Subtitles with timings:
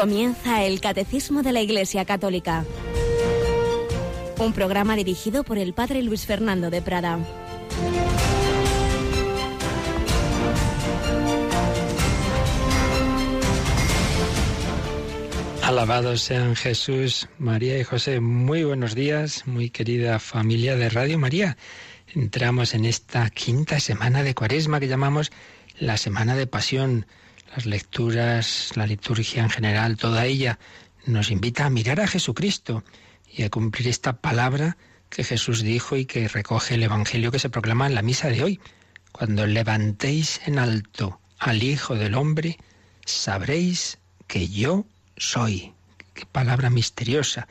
[0.00, 2.64] Comienza el Catecismo de la Iglesia Católica.
[4.38, 7.18] Un programa dirigido por el Padre Luis Fernando de Prada.
[15.62, 18.20] Alabados sean Jesús, María y José.
[18.20, 21.58] Muy buenos días, muy querida familia de Radio María.
[22.14, 25.30] Entramos en esta quinta semana de Cuaresma que llamamos
[25.78, 27.04] la Semana de Pasión
[27.54, 30.58] las lecturas, la liturgia en general, toda ella
[31.06, 32.84] nos invita a mirar a Jesucristo
[33.32, 34.76] y a cumplir esta palabra
[35.08, 38.44] que Jesús dijo y que recoge el Evangelio que se proclama en la misa de
[38.44, 38.60] hoy.
[39.12, 42.58] Cuando levantéis en alto al Hijo del Hombre,
[43.04, 43.98] sabréis
[44.28, 45.72] que yo soy.
[46.14, 47.48] Qué palabra misteriosa.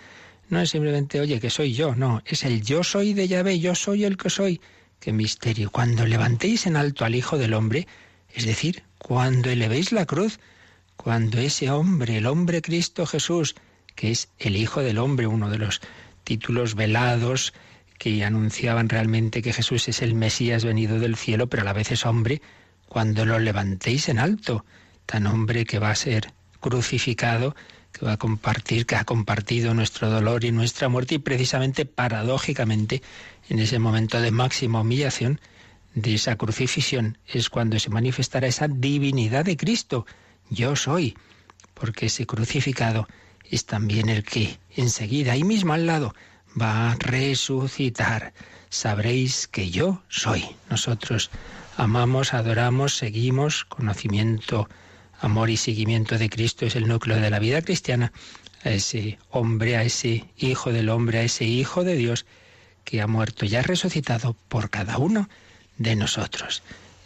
[0.48, 3.76] No es simplemente, oye, que soy yo, no, es el yo soy de Yahvé, yo
[3.76, 4.62] soy el que soy.
[5.00, 5.70] Qué misterio.
[5.70, 7.88] Cuando levantéis en alto al Hijo del Hombre,
[8.34, 10.40] es decir, cuando elevéis la cruz,
[10.96, 13.56] cuando ese hombre, el hombre Cristo Jesús,
[13.96, 15.82] que es el Hijo del Hombre, uno de los
[16.24, 17.54] títulos velados
[17.98, 21.92] que anunciaban realmente que Jesús es el Mesías venido del cielo, pero a la vez
[21.92, 22.42] es hombre,
[22.88, 24.66] cuando lo levantéis en alto,
[25.06, 27.56] tan hombre que va a ser crucificado,
[27.92, 33.02] que va a compartir, que ha compartido nuestro dolor y nuestra muerte, y precisamente paradójicamente,
[33.50, 35.40] en ese momento de máxima humillación,
[35.96, 40.06] de esa crucifixión es cuando se manifestará esa divinidad de Cristo.
[40.50, 41.18] Yo soy,
[41.74, 43.08] porque ese crucificado
[43.50, 46.14] es también el que enseguida, ahí mismo al lado,
[46.60, 48.34] va a resucitar.
[48.70, 50.46] Sabréis que yo soy.
[50.70, 51.32] Nosotros
[51.78, 54.70] amamos, adoramos, seguimos, conocimiento,
[55.20, 58.12] amor y seguimiento de Cristo es el núcleo de la vida cristiana,
[58.64, 62.26] a ese hombre, a ese hijo del hombre, a ese hijo de Dios
[62.84, 65.30] que ha muerto y ha resucitado por cada uno
[65.80, 66.62] de nosotros.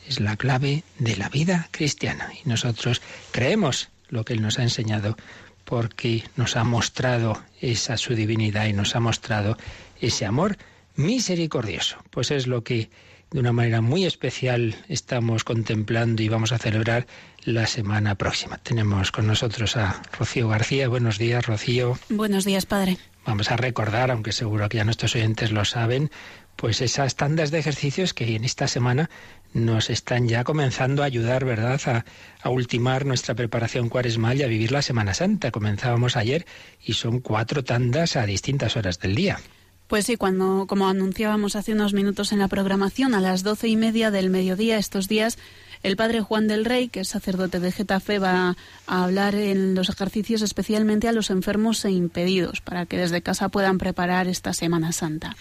[0.06, 3.02] Es la clave de la vida cristiana y nosotros
[3.32, 5.16] creemos lo que Él nos ha enseñado
[5.64, 9.58] porque nos ha mostrado esa su divinidad y nos ha mostrado
[10.02, 10.58] ese amor
[10.96, 11.98] misericordioso.
[12.10, 12.90] Pues es lo que
[13.32, 17.08] de una manera muy especial estamos contemplando y vamos a celebrar
[17.46, 18.58] la semana próxima.
[18.58, 20.88] Tenemos con nosotros a Rocío García.
[20.88, 21.98] Buenos días, Rocío.
[22.10, 22.98] Buenos días, padre.
[23.26, 26.12] Vamos a recordar, aunque seguro que ya nuestros oyentes lo saben,
[26.56, 29.10] pues esas tandas de ejercicios que en esta semana
[29.54, 32.06] nos están ya comenzando a ayudar, ¿verdad?, a,
[32.42, 35.52] a, ultimar nuestra preparación cuaresmal y a vivir la Semana Santa.
[35.52, 36.46] Comenzábamos ayer
[36.84, 39.40] y son cuatro tandas a distintas horas del día.
[39.88, 43.76] Pues sí, cuando, como anunciábamos hace unos minutos en la programación, a las doce y
[43.76, 45.38] media del mediodía estos días
[45.84, 48.56] el padre Juan del Rey, que es sacerdote de Getafe, va
[48.88, 53.50] a hablar en los ejercicios especialmente a los enfermos e impedidos, para que desde casa
[53.50, 55.36] puedan preparar esta Semana Santa.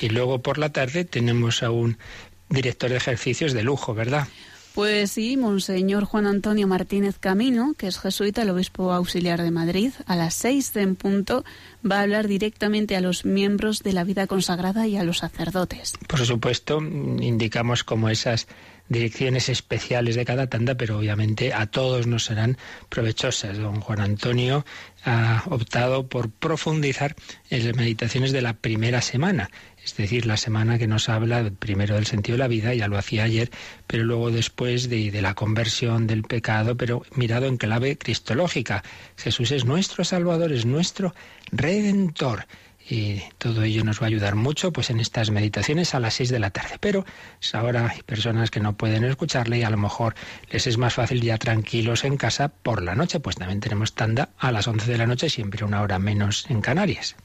[0.00, 1.96] Y luego por la tarde tenemos a un
[2.48, 4.28] director de ejercicios de lujo, ¿verdad?
[4.74, 9.92] Pues sí, Monseñor Juan Antonio Martínez Camino, que es jesuita, el obispo auxiliar de Madrid,
[10.06, 11.44] a las seis en punto
[11.88, 15.92] va a hablar directamente a los miembros de la vida consagrada y a los sacerdotes.
[16.08, 18.46] Por supuesto, indicamos como esas
[18.88, 23.58] direcciones especiales de cada tanda, pero obviamente a todos nos serán provechosas.
[23.58, 24.64] Don Juan Antonio
[25.04, 27.16] ha optado por profundizar
[27.50, 29.50] en las meditaciones de la primera semana,
[29.84, 32.98] es decir, la semana que nos habla primero del sentido de la vida, ya lo
[32.98, 33.50] hacía ayer,
[33.86, 38.84] pero luego después de, de la conversión del pecado, pero mirado en clave cristológica.
[39.16, 41.14] Jesús es nuestro Salvador, es nuestro
[41.50, 42.46] Redentor
[42.88, 46.30] y todo ello nos va a ayudar mucho pues en estas meditaciones a las seis
[46.30, 46.76] de la tarde.
[46.80, 47.04] Pero
[47.52, 50.14] ahora hay personas que no pueden escucharle y a lo mejor
[50.50, 54.30] les es más fácil ya tranquilos en casa por la noche, pues también tenemos tanda
[54.38, 57.16] a las once de la noche, siempre una hora menos en Canarias.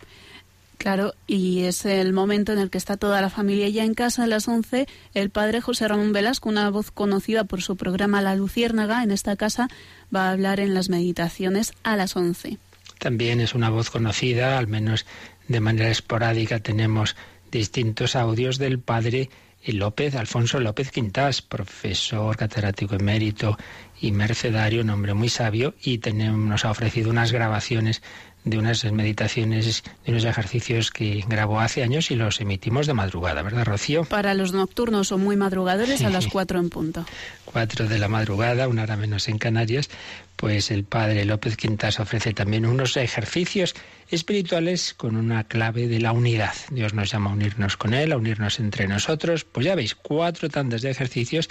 [0.77, 4.23] Claro, y es el momento en el que está toda la familia ya en casa
[4.23, 4.87] a las once.
[5.15, 9.35] El padre José Ramón Velasco, una voz conocida por su programa La Luciérnaga en esta
[9.35, 9.69] casa,
[10.15, 12.59] va a hablar en las meditaciones a las once.
[12.99, 15.05] También es una voz conocida, al menos
[15.47, 17.15] de manera esporádica tenemos
[17.51, 19.29] distintos audios del padre
[19.65, 23.57] López, Alfonso López Quintas, profesor catedrático emérito
[23.99, 28.01] y mercedario, un hombre muy sabio, y tenemos, nos ha ofrecido unas grabaciones
[28.49, 33.41] de unas meditaciones, de unos ejercicios que grabó hace años y los emitimos de madrugada,
[33.41, 34.05] ¿verdad, Rocío?
[34.05, 37.05] Para los nocturnos o muy madrugadores a las cuatro en punto.
[37.45, 39.89] Cuatro de la madrugada, una hora menos en Canarias,
[40.35, 43.75] pues el padre López Quintas ofrece también unos ejercicios
[44.09, 46.53] espirituales con una clave de la unidad.
[46.69, 49.43] Dios nos llama a unirnos con Él, a unirnos entre nosotros.
[49.43, 51.49] Pues ya veis, cuatro tandas de ejercicios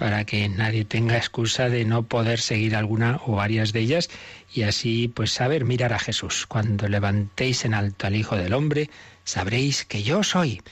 [0.00, 4.08] para que nadie tenga excusa de no poder seguir alguna o varias de ellas
[4.52, 6.46] y así pues saber mirar a Jesús.
[6.46, 8.90] Cuando levantéis en alto al Hijo del Hombre,
[9.24, 10.62] sabréis que yo soy.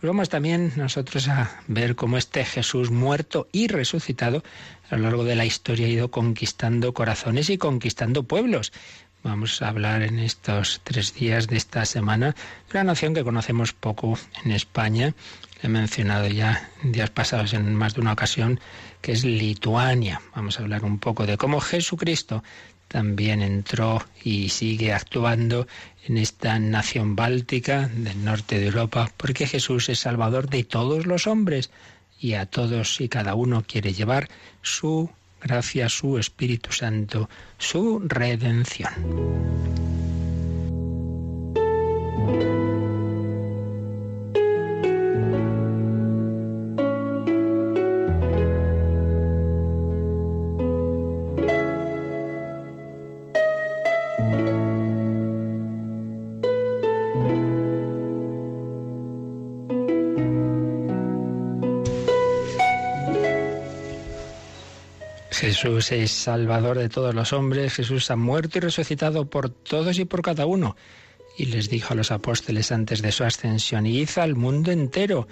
[0.00, 4.44] Pero vamos también nosotros a ver cómo este Jesús muerto y resucitado
[4.90, 8.72] a lo largo de la historia ha ido conquistando corazones y conquistando pueblos.
[9.24, 12.36] Vamos a hablar en estos tres días de esta semana
[12.70, 15.14] de una nación que conocemos poco en España.
[15.60, 18.60] He mencionado ya días pasados en más de una ocasión
[19.00, 20.22] que es Lituania.
[20.36, 22.44] Vamos a hablar un poco de cómo Jesucristo
[22.88, 25.66] también entró y sigue actuando
[26.06, 31.26] en esta nación báltica del norte de Europa, porque Jesús es Salvador de todos los
[31.26, 31.70] hombres
[32.18, 34.28] y a todos y cada uno quiere llevar
[34.62, 38.92] su gracia, su Espíritu Santo, su redención.
[65.58, 70.04] Jesús es Salvador de todos los hombres, Jesús ha muerto y resucitado por todos y
[70.04, 70.76] por cada uno.
[71.36, 75.26] Y les dijo a los apóstoles antes de su ascensión, id al mundo entero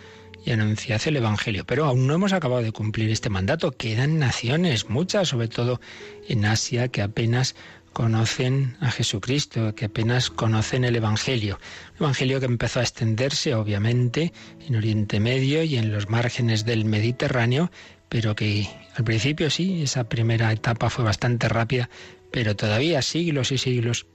[0.45, 1.65] y anunciad el Evangelio.
[1.65, 3.71] Pero aún no hemos acabado de cumplir este mandato.
[3.71, 5.81] Quedan naciones, muchas, sobre todo
[6.29, 7.55] en Asia, que apenas
[7.93, 11.61] conocen a Jesucristo, que apenas conocen el Evangelio.
[11.93, 14.33] Un Evangelio que empezó a extenderse, obviamente,
[14.67, 17.71] en Oriente Medio y en los márgenes del Mediterráneo,
[18.09, 21.89] pero que al principio sí, esa primera etapa fue bastante rápida,
[22.31, 24.07] pero todavía siglos y siglos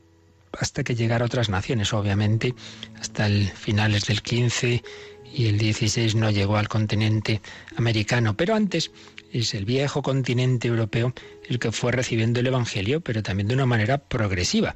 [0.59, 2.53] hasta que llegara a otras naciones, obviamente,
[2.99, 4.83] hasta el finales del 15
[5.33, 7.41] y el 16 no llegó al continente
[7.77, 8.91] americano, pero antes
[9.31, 11.13] es el viejo continente europeo
[11.47, 14.75] el que fue recibiendo el Evangelio, pero también de una manera progresiva.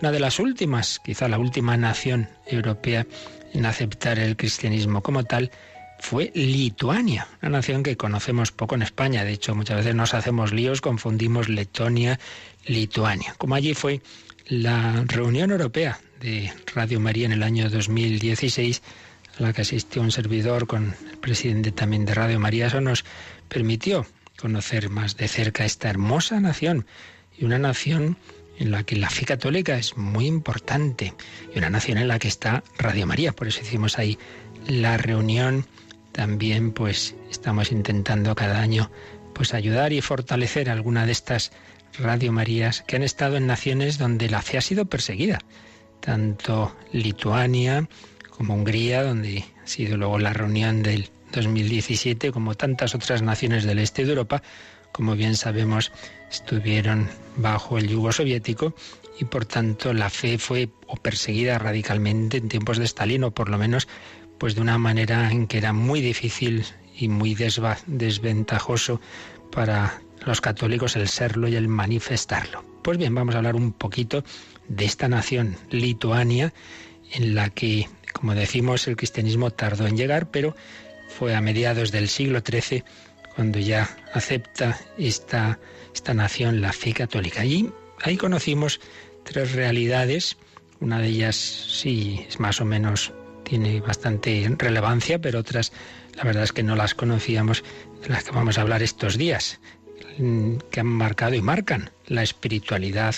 [0.00, 3.06] Una de las últimas, quizá la última nación europea
[3.52, 5.50] en aceptar el cristianismo como tal,
[5.98, 9.24] fue Lituania, una nación que conocemos poco en España.
[9.24, 12.18] De hecho, muchas veces nos hacemos líos, confundimos Letonia,
[12.66, 13.34] Lituania.
[13.38, 14.02] Como allí fue
[14.46, 18.82] la reunión europea de Radio María en el año 2016,
[19.38, 23.04] a la que asistió un servidor con el presidente también de Radio María, eso nos
[23.48, 24.06] permitió
[24.38, 26.86] conocer más de cerca esta hermosa nación
[27.38, 28.16] y una nación
[28.58, 31.14] en la que la fe católica es muy importante
[31.54, 33.32] y una nación en la que está Radio María.
[33.32, 34.18] Por eso hicimos ahí
[34.66, 35.66] la reunión
[36.16, 38.90] también pues estamos intentando cada año
[39.34, 41.52] pues ayudar y fortalecer alguna de estas
[41.98, 45.40] Radio Marías que han estado en naciones donde la fe ha sido perseguida,
[46.00, 47.86] tanto Lituania
[48.30, 53.78] como Hungría, donde ha sido luego la reunión del 2017, como tantas otras naciones del
[53.78, 54.42] este de Europa,
[54.92, 55.92] como bien sabemos,
[56.30, 58.74] estuvieron bajo el yugo soviético
[59.20, 63.50] y por tanto la fe fue o perseguida radicalmente en tiempos de Stalin o por
[63.50, 63.86] lo menos
[64.38, 66.64] pues de una manera en que era muy difícil
[66.98, 69.00] y muy desventajoso
[69.52, 72.64] para los católicos el serlo y el manifestarlo.
[72.82, 74.24] Pues bien, vamos a hablar un poquito
[74.68, 76.52] de esta nación, Lituania,
[77.12, 80.56] en la que, como decimos, el cristianismo tardó en llegar, pero
[81.08, 82.84] fue a mediados del siglo XIII
[83.34, 85.58] cuando ya acepta esta,
[85.94, 87.44] esta nación la fe católica.
[87.44, 87.70] Y
[88.02, 88.80] ahí conocimos
[89.24, 90.36] tres realidades,
[90.80, 93.12] una de ellas sí es más o menos
[93.46, 95.72] tiene bastante relevancia, pero otras
[96.16, 97.62] la verdad es que no las conocíamos,
[98.02, 99.60] de las que vamos a hablar estos días,
[100.70, 103.14] que han marcado y marcan la espiritualidad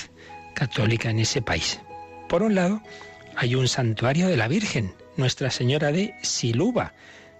[0.54, 1.80] católica en ese país.
[2.28, 2.82] Por un lado,
[3.36, 6.92] hay un santuario de la Virgen, Nuestra Señora de Siluba,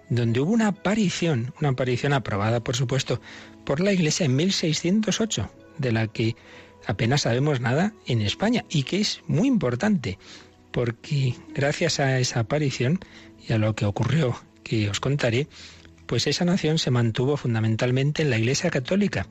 [0.09, 3.21] donde hubo una aparición, una aparición aprobada, por supuesto,
[3.65, 6.35] por la Iglesia en 1608, de la que
[6.87, 10.17] apenas sabemos nada en España y que es muy importante
[10.71, 12.99] porque gracias a esa aparición
[13.47, 15.47] y a lo que ocurrió, que os contaré,
[16.05, 19.27] pues esa nación se mantuvo fundamentalmente en la Iglesia Católica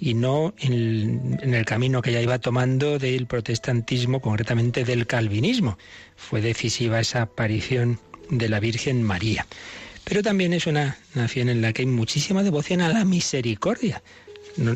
[0.00, 5.78] y no en el, camino que ya iba tomando del protestantismo, concretamente del calvinismo.
[6.16, 9.46] Fue decisiva esa aparición de la Virgen María.
[10.04, 14.02] Pero también es una nación en la que hay muchísima devoción a la misericordia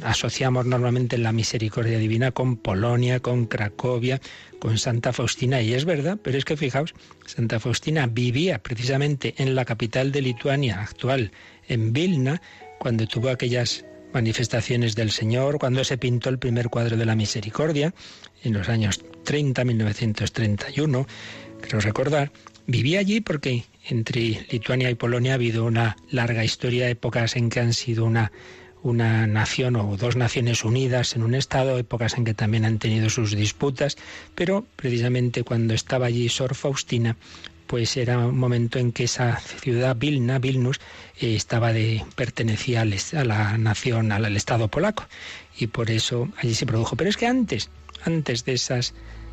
[0.03, 4.21] asociamos normalmente la misericordia divina con Polonia, con Cracovia,
[4.59, 6.95] con Santa Faustina, y es verdad, pero es que fijaos,
[7.27, 11.33] Santa Faustina vivía precisamente en la capital de Lituania actual,
[11.69, 12.43] en Vilna,
[12.79, 17.95] cuando tuvo aquellas manifestaciones del Señor, cuando se pintó el primer cuadro de la misericordia,
[18.43, 21.07] en los años 30, 1931,
[21.61, 22.33] creo recordar,
[22.67, 27.61] vivía allí porque entre Lituania y Polonia ha habido una larga historia, épocas en que
[27.61, 28.33] han sido una
[28.83, 33.11] una nación o dos naciones unidas en un Estado, épocas en que también han tenido
[33.11, 33.97] sus disputas,
[34.35, 37.17] pero precisamente cuando estaba allí Sor Faustina,
[37.67, 40.81] pues era un momento en que esa ciudad Vilna, Vilnus,
[41.21, 45.05] eh, estaba de pertenecía a la nación, al, Estado polaco,
[45.57, 46.97] y por eso allí se produjo.
[46.97, 47.71] Pero es que antes,
[48.05, 48.93] antes de esas,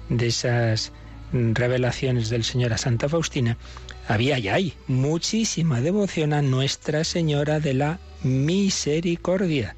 [0.09, 0.91] de esas
[1.33, 3.57] revelaciones del Señor a Santa Faustina,
[4.07, 7.99] había y hay muchísima devoción a Nuestra Señora de la
[8.45, 9.75] Misericordia.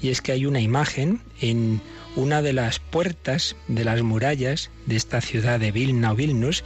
[0.00, 1.80] Y es que hay una imagen en
[2.16, 6.64] una de las puertas de las murallas de esta ciudad de Vilna o Vilnus,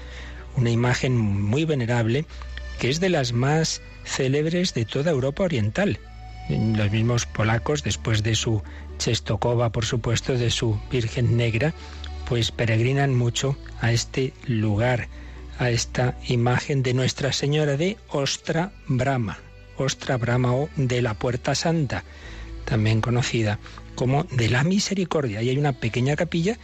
[0.56, 2.24] una imagen muy venerable
[2.78, 5.98] que es de las más célebres de toda Europa Oriental.
[6.48, 8.62] Los mismos polacos, después de su
[8.98, 11.74] Chestokova, por supuesto, de su Virgen Negra,
[12.28, 15.08] pues peregrinan mucho a este lugar,
[15.58, 19.38] a esta imagen de Nuestra Señora de Ostra Brahma,
[19.78, 22.04] Ostra Brahma o de la Puerta Santa,
[22.64, 23.58] también conocida
[23.94, 25.42] como de la Misericordia.
[25.42, 26.58] Y hay una pequeña capilla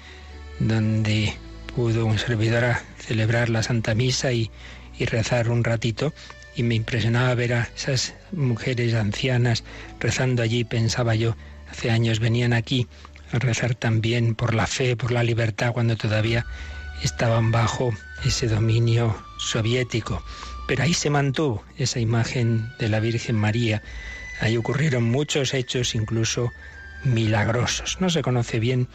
[0.59, 1.35] donde
[1.75, 4.51] pudo un servidor celebrar la Santa Misa y,
[4.99, 6.13] y rezar un ratito
[6.55, 9.65] y me impresionaba ver a esas mujeres ancianas
[10.01, 10.65] rezando allí.
[10.65, 11.37] Pensaba yo,
[11.71, 12.87] hace años venían aquí
[13.33, 16.45] a rezar también por la fe, por la libertad, cuando todavía
[17.03, 17.93] estaban bajo
[18.25, 20.23] ese dominio soviético.
[20.67, 23.83] Pero ahí se mantuvo esa imagen de la Virgen María.
[24.41, 26.51] Ahí ocurrieron muchos hechos, incluso
[27.05, 28.01] milagrosos.
[28.01, 28.89] No se conoce bien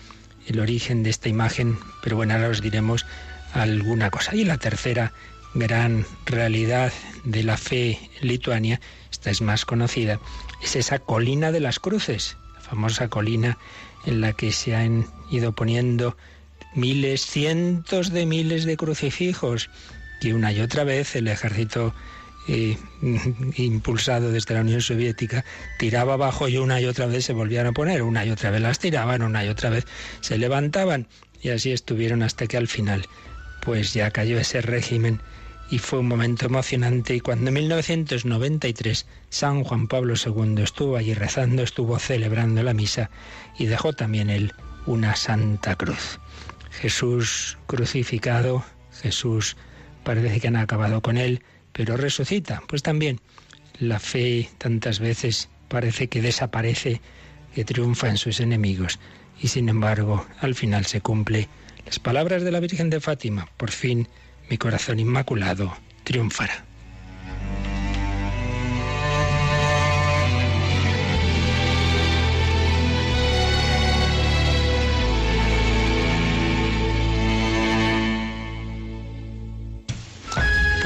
[0.48, 3.06] el origen de esta imagen, pero bueno, ahora os diremos
[3.54, 4.36] alguna cosa.
[4.36, 5.14] Y la tercera
[5.54, 6.92] gran realidad
[7.24, 8.80] de la fe lituania,
[9.12, 10.20] esta es más conocida,
[10.62, 13.58] es esa colina de las cruces, la famosa colina
[14.06, 16.16] en la que se han ido poniendo
[16.76, 19.70] miles, cientos de miles de crucifijos,
[20.20, 21.94] que una y otra vez el ejército
[22.48, 22.78] eh,
[23.58, 25.44] impulsado desde la Unión Soviética
[25.78, 28.62] tiraba abajo y una y otra vez se volvían a poner, una y otra vez
[28.62, 29.86] las tiraban, una y otra vez
[30.22, 31.08] se levantaban.
[31.42, 33.06] Y así estuvieron hasta que al final
[33.62, 35.20] pues ya cayó ese régimen.
[35.70, 37.16] Y fue un momento emocionante.
[37.16, 43.10] Y cuando en 1993 San Juan Pablo II estuvo allí rezando, estuvo celebrando la misa
[43.60, 44.54] y dejó también él
[44.86, 46.20] una santa cruz.
[46.72, 48.64] Jesús crucificado,
[49.02, 49.58] Jesús
[50.08, 52.64] parece que han acabado con él, pero resucita.
[52.66, 53.20] Pues también
[53.78, 57.02] la fe tantas veces parece que desaparece,
[57.54, 59.00] que triunfa en sus enemigos
[59.42, 61.50] y sin embargo al final se cumple
[61.86, 63.50] las palabras de la Virgen de Fátima.
[63.58, 64.08] Por fin
[64.50, 66.67] mi corazón inmaculado triunfará.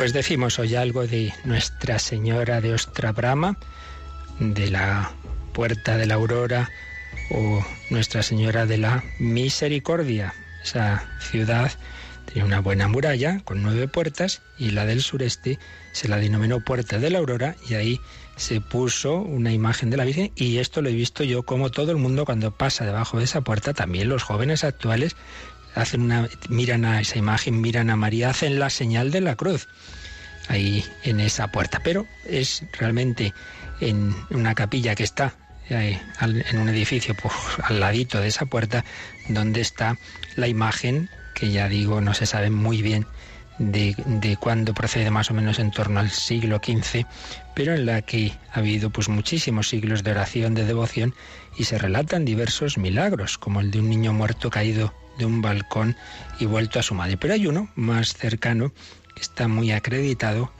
[0.01, 3.59] Pues decimos hoy algo de Nuestra Señora de Ostrabrama,
[4.39, 5.11] de la
[5.53, 6.71] Puerta de la Aurora
[7.29, 11.71] o Nuestra Señora de la Misericordia, esa ciudad
[12.25, 15.59] tiene una buena muralla con nueve puertas y la del sureste
[15.91, 18.01] se la denominó Puerta de la Aurora y ahí
[18.37, 21.91] se puso una imagen de la Virgen y esto lo he visto yo como todo
[21.91, 25.15] el mundo cuando pasa debajo de esa puerta, también los jóvenes actuales
[25.75, 29.67] hacen una miran a esa imagen, miran a María, hacen la señal de la cruz
[30.47, 33.33] ahí en esa puerta, pero es realmente
[33.79, 35.33] en una capilla que está
[35.69, 38.83] eh, en un edificio pues, al ladito de esa puerta
[39.29, 39.97] donde está
[40.35, 43.05] la imagen que ya digo no se sabe muy bien
[43.57, 47.05] de, de cuándo procede más o menos en torno al siglo XV,
[47.55, 51.13] pero en la que ha habido pues muchísimos siglos de oración, de devoción,
[51.57, 55.95] y se relatan diversos milagros, como el de un niño muerto caído de un balcón
[56.39, 57.17] y vuelto a su madre.
[57.17, 58.71] Pero hay uno más cercano
[59.15, 60.51] que está muy acreditado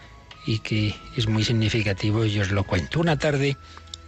[0.46, 3.00] y que es muy significativo y os lo cuento.
[3.00, 3.58] Una tarde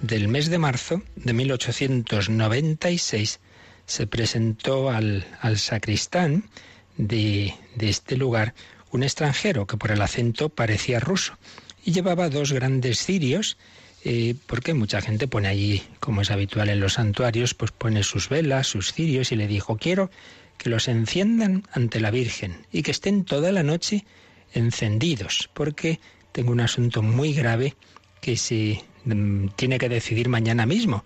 [0.01, 3.39] del mes de marzo de 1896,
[3.85, 6.49] se presentó al, sacristán
[6.97, 8.53] de, este lugar
[8.91, 11.37] un extranjero que por el acento parecía ruso
[11.83, 13.57] y llevaba dos grandes cirios,
[14.03, 18.29] eh, porque mucha gente pone allí, como es habitual en los santuarios, pues pone sus
[18.29, 20.09] velas, sus cirios y le dijo, quiero
[20.57, 24.05] que los enciendan ante la Virgen y que estén toda la noche
[24.53, 25.99] encendidos, porque
[26.31, 27.75] tengo un asunto muy grave
[28.21, 31.03] que se mm, tiene que decidir mañana mismo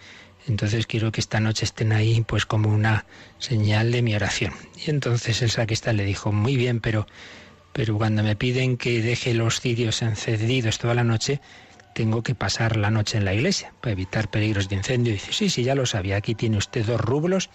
[0.48, 3.06] entonces quiero que esta noche estén ahí pues como una
[3.38, 4.54] señal de mi oración.
[4.86, 7.06] Y entonces el sacristán le dijo, muy bien, pero,
[7.74, 11.42] pero cuando me piden que deje los cirios encendidos toda la noche,
[11.98, 15.14] tengo que pasar la noche en la iglesia para evitar peligros de incendio.
[15.14, 17.50] Y dice, sí, sí, ya lo sabía, aquí tiene usted dos rublos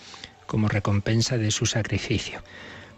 [0.49, 2.43] como recompensa de su sacrificio.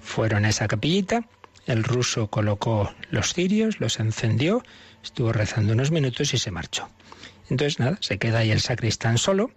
[0.00, 1.28] Fueron a esa capillita,
[1.66, 4.62] el ruso colocó los cirios, los encendió,
[5.02, 6.88] estuvo rezando unos minutos y se marchó.
[7.50, 9.50] Entonces nada, se queda ahí el sacristán solo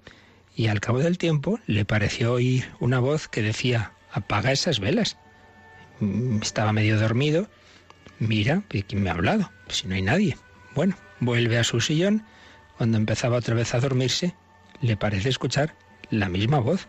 [0.57, 5.15] y al cabo del tiempo le pareció oír una voz que decía, apaga esas velas.
[6.01, 7.47] Mm, estaba medio dormido,
[8.19, 9.51] Mira, ¿quién me ha hablado?
[9.69, 10.37] Si no hay nadie.
[10.73, 12.25] Bueno, vuelve a su sillón.
[12.77, 14.35] Cuando empezaba otra vez a dormirse,
[14.81, 15.75] le parece escuchar
[16.09, 16.87] la misma voz.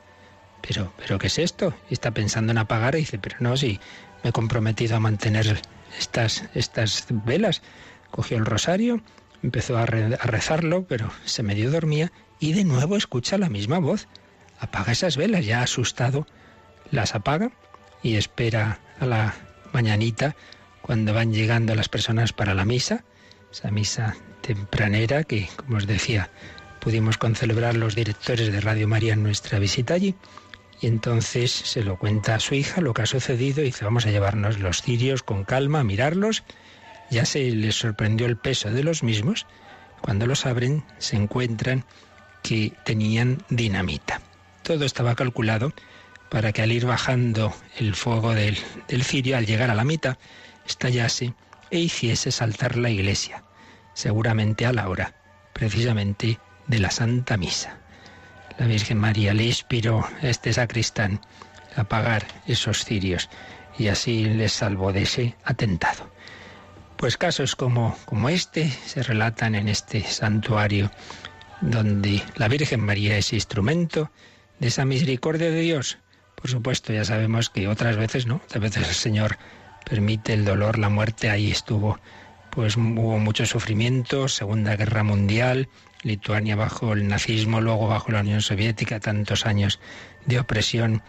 [0.61, 1.75] Pero, pero ¿qué es esto?
[1.89, 3.81] Y está pensando en apagar y dice, pero no, si
[4.23, 5.61] me he comprometido a mantener
[5.99, 7.63] estas, estas velas.
[8.11, 9.03] Cogió el rosario,
[9.43, 14.09] empezó a, rezarlo, pero se medio dormía y de nuevo escucha la misma voz.
[14.59, 16.27] Apaga esas velas, ya asustado,
[16.91, 17.51] las apaga
[18.03, 19.35] y espera a la
[19.73, 20.35] mañanita
[20.83, 23.05] cuando van llegando las personas para la misa,
[23.53, 26.31] esa misa tempranera que, como os decía,
[26.81, 30.15] pudimos concelebrar los directores de Radio María en nuestra visita allí.
[30.81, 34.07] Y entonces se lo cuenta a su hija lo que ha sucedido y dice, vamos
[34.07, 36.45] a llevarnos los cirios con calma, a mirarlos.
[37.11, 39.47] Ya se les sorprendió el peso de los mismos.
[40.01, 41.85] Cuando los abren se encuentran
[42.43, 44.21] que tenían dinamita.
[44.63, 45.73] Todo estaba calculado
[46.29, 50.19] para que al ir bajando el fuego del, del cirio, al llegar a la mitad,
[50.67, 51.35] estallase
[51.71, 53.45] e hiciese saltar la iglesia,
[53.95, 55.15] seguramente a la hora,
[55.53, 57.79] precisamente de la Santa Misa.
[58.59, 61.21] La Virgen María le inspiró a este sacristán
[61.77, 63.29] a apagar esos cirios
[63.79, 66.11] y así les salvó de ese atentado.
[66.97, 70.91] Pues casos como, como este se relatan en este santuario
[71.61, 74.11] donde la Virgen María es instrumento
[74.59, 75.99] de esa misericordia de Dios.
[76.35, 79.39] Por supuesto, ya sabemos que otras veces no, otras veces el Señor
[79.89, 81.99] permite el dolor, la muerte, ahí estuvo.
[82.51, 85.69] Pues hubo mucho sufrimiento, Segunda Guerra Mundial,
[86.03, 89.81] Lituania bajo el nazismo, luego bajo la Unión Soviética, tantos años
[90.27, 91.03] de opresión,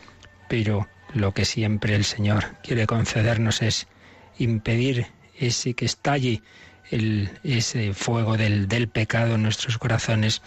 [0.47, 3.87] pero lo que siempre el Señor quiere concedernos es
[4.37, 5.07] impedir
[5.37, 6.41] ese que estalle
[6.91, 10.41] el, ese fuego del, del pecado en nuestros corazones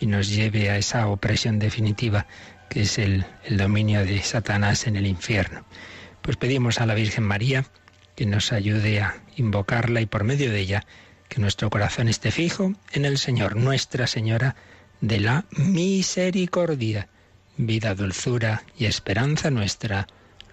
[0.00, 2.26] y nos lleve a esa opresión definitiva
[2.68, 5.64] que es el, el dominio de Satanás en el infierno.
[6.22, 7.64] Pues pedimos a la Virgen María
[8.18, 10.84] que nos ayude a invocarla y por medio de ella
[11.28, 14.56] que nuestro corazón esté fijo en el Señor, Nuestra Señora
[15.00, 17.06] de la Misericordia.
[17.56, 20.08] Vida, dulzura y esperanza nuestra,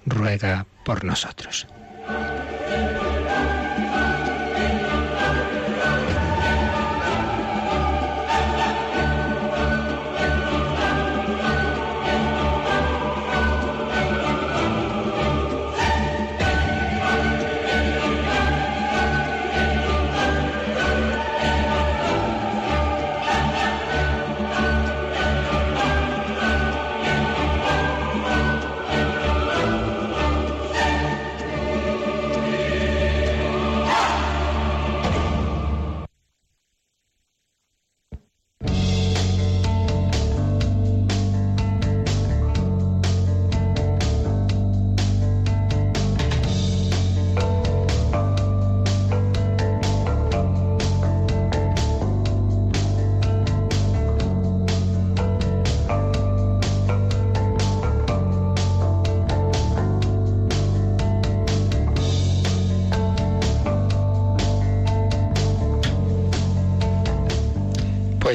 [0.06, 1.66] ruega por nosotros.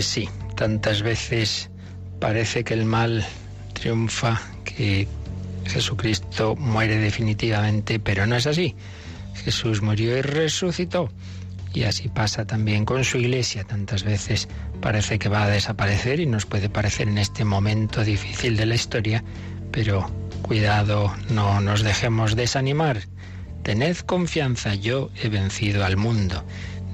[0.01, 1.69] Pues sí, tantas veces
[2.21, 3.23] parece que el mal
[3.75, 5.07] triunfa, que
[5.67, 8.75] Jesucristo muere definitivamente, pero no es así.
[9.35, 11.11] Jesús murió y resucitó.
[11.75, 13.65] Y así pasa también con su iglesia.
[13.65, 14.49] Tantas veces
[14.81, 18.77] parece que va a desaparecer y nos puede parecer en este momento difícil de la
[18.77, 19.23] historia,
[19.71, 20.11] pero
[20.41, 23.03] cuidado, no nos dejemos desanimar.
[23.65, 26.43] Tened confianza, yo he vencido al mundo,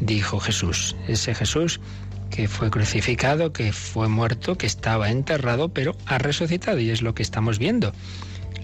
[0.01, 0.97] dijo Jesús.
[1.07, 1.81] Ese Jesús
[2.31, 7.15] que fue crucificado, que fue muerto, que estaba enterrado, pero ha resucitado y es lo
[7.15, 7.93] que estamos viendo.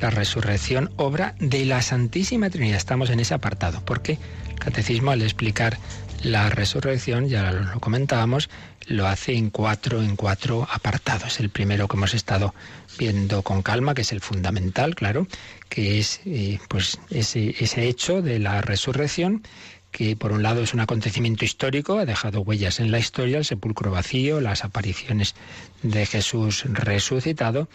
[0.01, 2.77] La resurrección, obra de la Santísima Trinidad.
[2.77, 4.19] Estamos en ese apartado, porque
[4.51, 5.79] el catecismo al explicar
[6.23, 8.49] la resurrección, ya lo comentábamos,
[8.87, 11.41] lo hace en cuatro, en cuatro apartados.
[11.41, 12.55] El primero que hemos estado
[12.99, 15.27] viendo con calma, que es el fundamental, claro,
[15.69, 19.43] que es eh, pues ese, ese hecho de la resurrección
[19.93, 23.45] que por un lado es un acontecimiento histórico, ha dejado huellas en la historia, el
[23.45, 25.35] sepulcro vacío, las apariciones
[25.83, 27.69] de Jesús resucitado,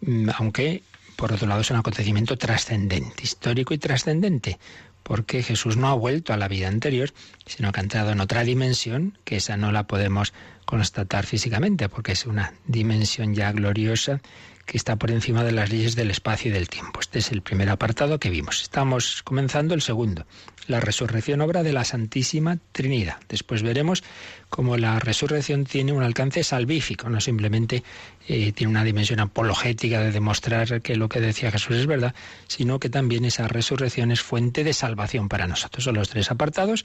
[0.00, 0.82] mm, aunque
[1.16, 4.58] por otro lado es un acontecimiento trascendente, histórico y trascendente,
[5.02, 7.12] porque Jesús no ha vuelto a la vida anterior,
[7.46, 10.32] sino que ha entrado en otra dimensión, que esa no la podemos
[10.64, 14.22] constatar físicamente, porque es una dimensión ya gloriosa
[14.70, 17.00] que está por encima de las leyes del espacio y del tiempo.
[17.00, 18.62] Este es el primer apartado que vimos.
[18.62, 20.26] Estamos comenzando el segundo,
[20.68, 23.16] la resurrección obra de la Santísima Trinidad.
[23.28, 24.04] Después veremos
[24.48, 27.82] cómo la resurrección tiene un alcance salvífico, no simplemente
[28.28, 32.14] eh, tiene una dimensión apologética de demostrar que lo que decía Jesús es verdad,
[32.46, 35.82] sino que también esa resurrección es fuente de salvación para nosotros.
[35.82, 36.84] Son los tres apartados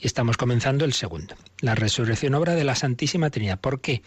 [0.00, 1.34] y estamos comenzando el segundo.
[1.60, 3.60] La resurrección obra de la Santísima Trinidad.
[3.60, 4.02] ¿Por qué?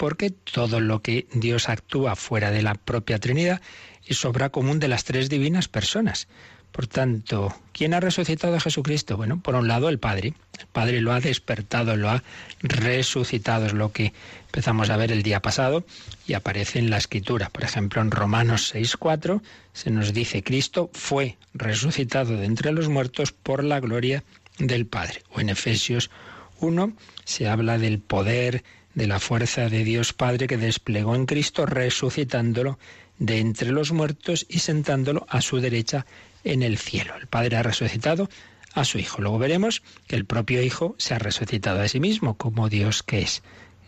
[0.00, 3.60] Porque todo lo que Dios actúa fuera de la propia Trinidad
[4.06, 6.26] es obra común de las tres divinas personas.
[6.72, 9.18] Por tanto, ¿quién ha resucitado a Jesucristo?
[9.18, 10.32] Bueno, por un lado el Padre.
[10.58, 12.22] El Padre lo ha despertado, lo ha
[12.62, 14.14] resucitado, es lo que
[14.46, 15.84] empezamos a ver el día pasado
[16.26, 17.50] y aparece en la Escritura.
[17.50, 19.42] Por ejemplo, en Romanos 6.4
[19.74, 24.24] se nos dice, Cristo fue resucitado de entre los muertos por la gloria
[24.58, 25.24] del Padre.
[25.34, 26.10] O en Efesios
[26.58, 26.94] 1
[27.26, 32.78] se habla del poder de la fuerza de Dios Padre que desplegó en Cristo resucitándolo
[33.18, 36.06] de entre los muertos y sentándolo a su derecha
[36.44, 37.14] en el cielo.
[37.16, 38.28] El Padre ha resucitado
[38.72, 39.20] a su Hijo.
[39.20, 43.20] Luego veremos que el propio Hijo se ha resucitado a sí mismo como Dios que
[43.22, 43.42] es.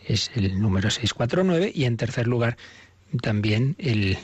[0.06, 2.56] Es el número 649 y en tercer lugar
[3.20, 4.18] también el,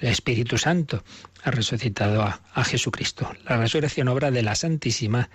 [0.00, 1.02] Espíritu Santo
[1.42, 3.30] ha resucitado a, a Jesucristo.
[3.48, 5.28] La resurrección obra de la Santísima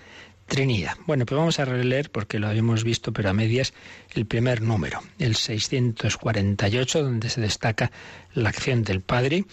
[0.46, 0.96] Trinidad.
[1.06, 3.72] Bueno, pues vamos a releer, porque lo habíamos visto, pero a medias,
[4.14, 7.90] el primer número, el 648, donde se destaca
[8.34, 9.44] la acción del Padre.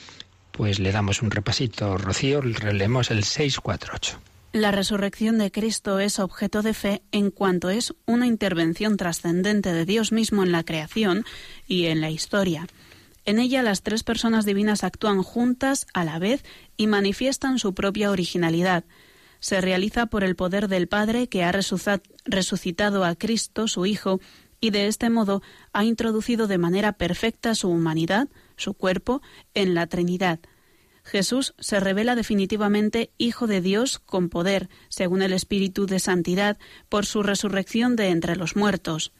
[0.51, 4.19] Pues le damos un repasito, Rocío, releemos el 648.
[4.51, 9.85] La resurrección de Cristo es objeto de fe en cuanto es una intervención trascendente de
[9.85, 11.23] Dios mismo en la creación
[11.67, 12.67] y en la historia.
[13.25, 16.43] En ella las tres personas divinas actúan juntas a la vez
[16.77, 18.85] y manifiestan su propia originalidad,
[19.39, 24.19] se realiza por el poder del Padre que ha resucitado a Cristo, su Hijo,
[24.61, 29.21] y de este modo ha introducido de manera perfecta su humanidad, su cuerpo,
[29.53, 30.39] en la Trinidad.
[31.03, 37.05] Jesús se revela definitivamente Hijo de Dios con poder, según el Espíritu de Santidad, por
[37.05, 39.11] su resurrección de entre los muertos.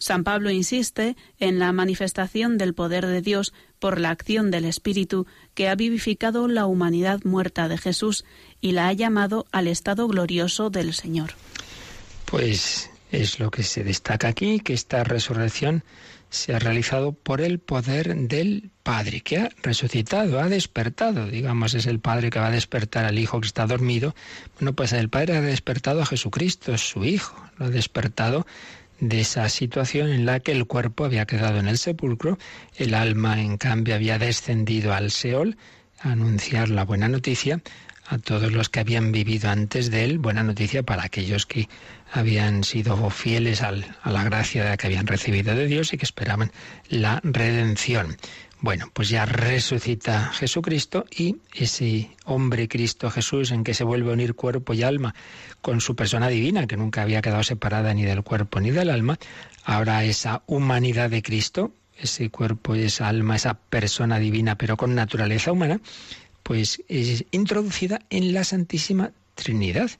[0.00, 5.26] San Pablo insiste en la manifestación del poder de Dios por la acción del Espíritu
[5.54, 8.24] que ha vivificado la humanidad muerta de Jesús
[8.62, 11.34] y la ha llamado al estado glorioso del Señor.
[12.24, 15.84] Pues es lo que se destaca aquí, que esta resurrección
[16.30, 21.86] se ha realizado por el poder del Padre, que ha resucitado, ha despertado, digamos, es
[21.86, 24.14] el Padre que va a despertar al Hijo que está dormido.
[24.58, 28.46] Bueno, pues el Padre ha despertado a Jesucristo, su Hijo, lo ha despertado
[29.00, 32.38] de esa situación en la que el cuerpo había quedado en el sepulcro,
[32.76, 35.56] el alma en cambio había descendido al Seol
[36.00, 37.62] a anunciar la buena noticia
[38.06, 41.68] a todos los que habían vivido antes de él, buena noticia para aquellos que
[42.12, 46.50] habían sido fieles a la gracia que habían recibido de Dios y que esperaban
[46.88, 48.16] la redención.
[48.62, 54.12] Bueno, pues ya resucita Jesucristo y ese hombre Cristo Jesús en que se vuelve a
[54.12, 55.14] unir cuerpo y alma
[55.62, 59.18] con su persona divina, que nunca había quedado separada ni del cuerpo ni del alma,
[59.64, 64.94] ahora esa humanidad de Cristo, ese cuerpo y esa alma, esa persona divina pero con
[64.94, 65.80] naturaleza humana,
[66.42, 69.90] pues es introducida en la Santísima Trinidad.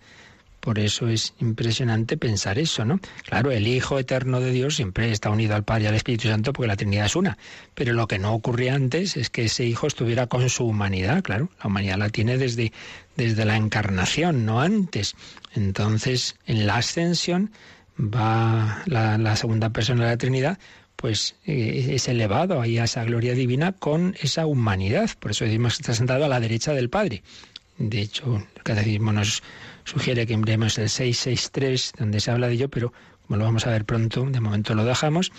[0.60, 3.00] Por eso es impresionante pensar eso, ¿no?
[3.24, 6.52] Claro, el Hijo Eterno de Dios siempre está unido al Padre y al Espíritu Santo
[6.52, 7.38] porque la Trinidad es una.
[7.74, 11.48] Pero lo que no ocurría antes es que ese Hijo estuviera con su humanidad, claro.
[11.62, 12.72] La humanidad la tiene desde,
[13.16, 15.14] desde la encarnación, no antes.
[15.54, 17.50] Entonces, en la ascensión
[17.98, 20.58] va la, segunda persona de la Trinidad,
[20.96, 25.10] pues eh, es elevado ahí a esa gloria divina con esa humanidad.
[25.18, 27.22] Por eso decimos que está sentado a la derecha del Padre.
[27.78, 29.42] De hecho, el catecismo nos
[29.90, 32.92] sugiere que miremos el 663, donde se habla de ello, pero
[33.26, 35.32] como lo vamos a ver pronto, de momento lo dejamos.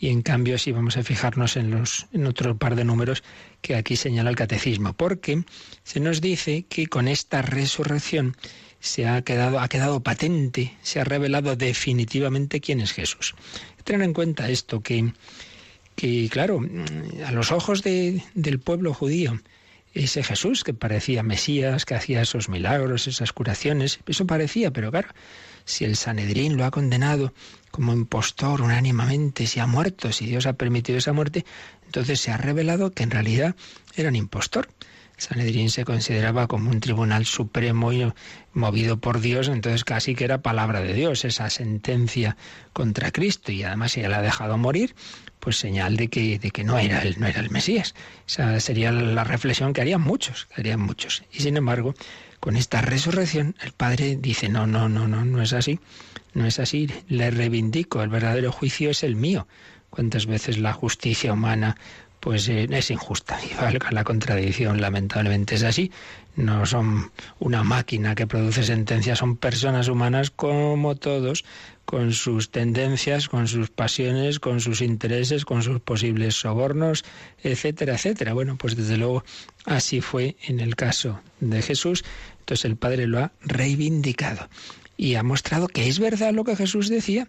[0.00, 3.22] Y en cambio sí vamos a fijarnos en, los, en otro par de números
[3.60, 5.44] que aquí señala el catecismo, porque
[5.82, 8.34] se nos dice que con esta resurrección
[8.80, 13.34] se ha quedado, ha quedado patente, se ha revelado definitivamente quién es Jesús.
[13.84, 15.12] Tener en cuenta esto, que,
[15.96, 16.60] que claro,
[17.26, 19.38] a los ojos de, del pueblo judío,
[19.94, 25.08] ese Jesús que parecía Mesías, que hacía esos milagros, esas curaciones, eso parecía, pero claro,
[25.64, 27.34] si el Sanedrín lo ha condenado
[27.70, 31.44] como impostor unánimamente, si ha muerto, si Dios ha permitido esa muerte,
[31.86, 33.54] entonces se ha revelado que en realidad
[33.94, 34.68] era un impostor.
[35.18, 38.10] Sanedrín se consideraba como un tribunal supremo y
[38.52, 42.36] movido por Dios, entonces casi que era palabra de Dios esa sentencia
[42.72, 44.94] contra Cristo y además si la ha dejado morir,
[45.40, 47.94] pues señal de que, de que no, era el, no era el Mesías.
[48.26, 51.22] Esa sería la reflexión que harían muchos, que harían muchos.
[51.32, 51.94] Y sin embargo,
[52.40, 55.80] con esta resurrección, el Padre dice, no, no, no, no, no es así,
[56.34, 59.46] no es así, le reivindico, el verdadero juicio es el mío.
[59.90, 61.76] ¿Cuántas veces la justicia humana
[62.20, 65.92] pues eh, es injusta y valga la contradicción, lamentablemente es así.
[66.38, 71.44] No son una máquina que produce sentencias, son personas humanas como todos,
[71.84, 77.04] con sus tendencias, con sus pasiones, con sus intereses, con sus posibles sobornos,
[77.42, 78.34] etcétera, etcétera.
[78.34, 79.24] Bueno, pues desde luego
[79.64, 82.04] así fue en el caso de Jesús.
[82.38, 84.48] Entonces el Padre lo ha reivindicado
[84.96, 87.26] y ha mostrado que es verdad lo que Jesús decía.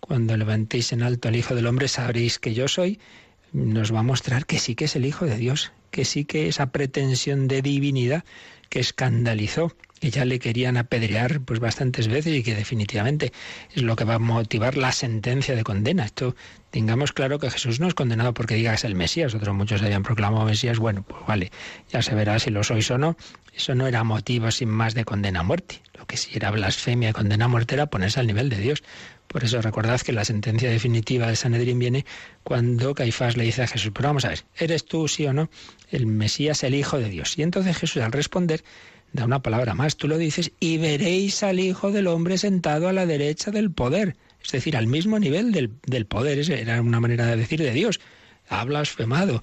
[0.00, 3.00] Cuando levantéis en alto al Hijo del Hombre sabréis que yo soy.
[3.56, 6.46] Nos va a mostrar que sí que es el Hijo de Dios, que sí que
[6.46, 8.22] esa pretensión de divinidad
[8.68, 13.32] que escandalizó que ya le querían apedrear pues bastantes veces y que definitivamente
[13.74, 16.04] es lo que va a motivar la sentencia de condena.
[16.04, 16.36] Esto
[16.70, 19.80] tengamos claro que Jesús no es condenado porque diga que es el Mesías, otros muchos
[19.80, 21.50] habían proclamado Mesías, bueno, pues vale,
[21.88, 23.16] ya se verá si lo sois o no.
[23.54, 25.80] Eso no era motivo sin más de condena a muerte.
[25.94, 28.82] Lo que sí era blasfemia y condena a muerte era ponerse al nivel de Dios.
[29.28, 32.04] Por eso recordad que la sentencia definitiva de Sanedrín viene
[32.42, 35.50] cuando Caifás le dice a Jesús, pero vamos a ver, ¿eres tú sí o no
[35.90, 37.36] el Mesías, el Hijo de Dios?
[37.38, 38.62] Y entonces Jesús al responder
[39.12, 42.92] da una palabra más, tú lo dices, y veréis al Hijo del Hombre sentado a
[42.92, 47.26] la derecha del poder, es decir, al mismo nivel del, del poder, era una manera
[47.26, 48.00] de decir de Dios,
[48.48, 49.42] ha blasfemado.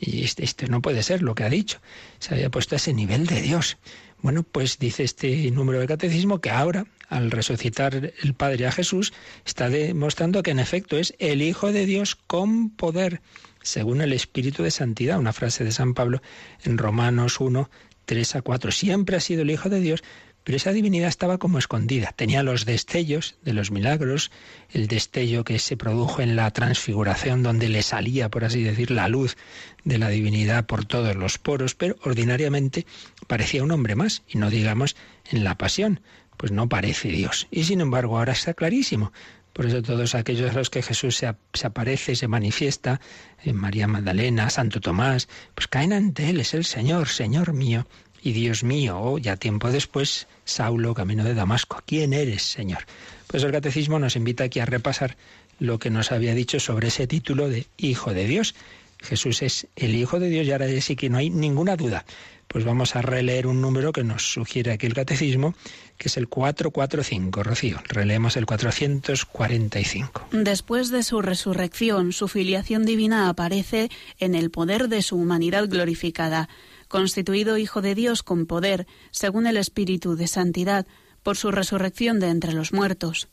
[0.00, 1.78] Y esto este no puede ser lo que ha dicho.
[2.18, 3.76] Se había puesto a ese nivel de Dios.
[4.22, 9.12] Bueno, pues dice este número de catecismo que ahora, al resucitar el Padre a Jesús,
[9.46, 13.22] está demostrando que en efecto es el Hijo de Dios con poder,
[13.62, 16.20] según el Espíritu de Santidad, una frase de San Pablo
[16.64, 17.70] en Romanos 1,
[18.04, 18.72] 3 a 4.
[18.72, 20.02] Siempre ha sido el Hijo de Dios,
[20.44, 22.12] pero esa divinidad estaba como escondida.
[22.16, 24.30] Tenía los destellos de los milagros,
[24.70, 29.08] el destello que se produjo en la transfiguración, donde le salía, por así decir, la
[29.08, 29.36] luz
[29.84, 32.86] de la divinidad por todos los poros, pero ordinariamente
[33.26, 34.96] parecía un hombre más, y no digamos
[35.30, 36.00] en la pasión,
[36.36, 37.46] pues no parece Dios.
[37.50, 39.12] Y sin embargo ahora está clarísimo.
[39.52, 43.00] Por eso todos aquellos a los que Jesús se, se aparece, se manifiesta,
[43.42, 47.86] en María Magdalena, Santo Tomás, pues caen ante Él, es el Señor, Señor mío
[48.22, 49.18] y Dios mío.
[49.18, 52.84] Ya tiempo después, Saulo, camino de Damasco, ¿quién eres, Señor?
[53.26, 55.16] Pues el catecismo nos invita aquí a repasar
[55.58, 58.54] lo que nos había dicho sobre ese título de Hijo de Dios.
[58.98, 62.04] Jesús es el Hijo de Dios y ahora sí que no hay ninguna duda.
[62.48, 65.54] Pues vamos a releer un número que nos sugiere aquí el catecismo,
[65.96, 67.44] que es el 445.
[67.44, 70.28] Rocío, releemos el 445.
[70.32, 76.48] Después de su resurrección, su filiación divina aparece en el poder de su humanidad glorificada,
[76.90, 80.86] constituido Hijo de Dios con poder, según el Espíritu de Santidad,
[81.22, 83.28] por su resurrección de entre los muertos.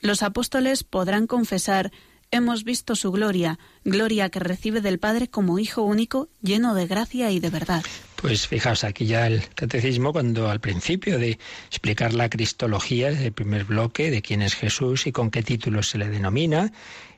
[0.00, 1.92] Los apóstoles podrán confesar
[2.32, 7.30] hemos visto su gloria, gloria que recibe del Padre como Hijo único, lleno de gracia
[7.30, 7.84] y de verdad.
[8.16, 13.64] Pues fijaos aquí ya el catecismo cuando al principio de explicar la cristología, el primer
[13.64, 16.72] bloque de quién es Jesús y con qué título se le denomina,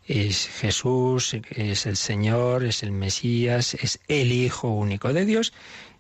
[0.07, 5.53] es Jesús, es el Señor, es el Mesías, es el Hijo único de Dios.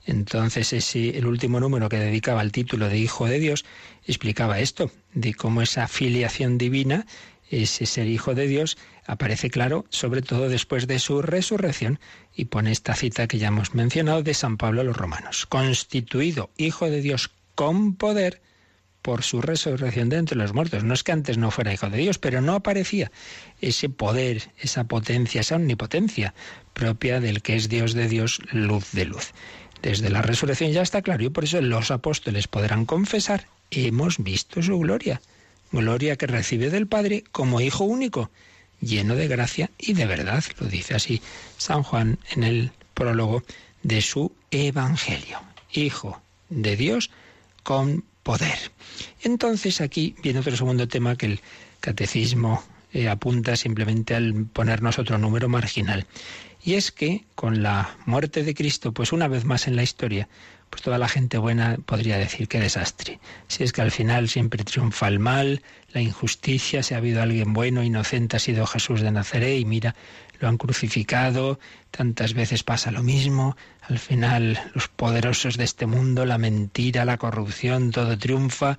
[0.07, 3.65] Entonces ese, el último número que dedicaba al título de Hijo de Dios
[4.07, 7.07] explicaba esto, de cómo esa filiación divina,
[7.51, 12.01] ese ser Hijo de Dios, aparece claro, sobre todo después de su resurrección,
[12.35, 16.51] y pone esta cita que ya hemos mencionado de San Pablo a los romanos, constituido
[16.57, 18.43] Hijo de Dios con poder
[19.05, 20.83] por su resurrección de entre los muertos.
[20.83, 23.13] No es que antes no fuera Hijo de Dios, pero no aparecía
[23.61, 26.33] ese poder, esa potencia, esa omnipotencia
[26.73, 29.33] propia del que es Dios de Dios, luz de luz.
[29.85, 34.63] Desde la resurrección ya está claro, y por eso los apóstoles podrán confesar, hemos visto
[34.63, 35.21] su gloria,
[35.73, 38.31] gloria que recibe del Padre como Hijo único
[38.81, 41.21] lleno de gracia y de verdad, lo dice así
[41.59, 43.43] San Juan en el prólogo
[43.83, 45.43] de su Evangelio.
[45.71, 46.19] Hijo
[46.49, 47.11] de Dios
[47.63, 48.57] con poder.
[49.23, 51.41] Entonces aquí viene otro segundo tema que el
[51.81, 56.07] catecismo eh, apunta simplemente al ponernos otro número marginal.
[56.65, 60.29] Y es que con la muerte de Cristo, pues una vez más en la historia,
[60.71, 63.21] pues toda la gente buena podría decir qué desastre.
[63.49, 67.53] Si es que al final siempre triunfa el mal, la injusticia, si ha habido alguien
[67.53, 69.95] bueno, inocente, ha sido Jesús de Nazaret y mira,
[70.41, 76.25] lo han crucificado, tantas veces pasa lo mismo, al final los poderosos de este mundo,
[76.25, 78.79] la mentira, la corrupción, todo triunfa,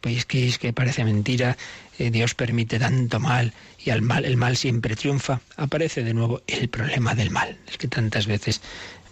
[0.00, 1.56] pues que es que parece mentira,
[1.98, 3.52] eh, Dios permite tanto mal
[3.86, 7.78] y al mal el mal siempre triunfa, aparece de nuevo el problema del mal, es
[7.78, 8.60] que tantas veces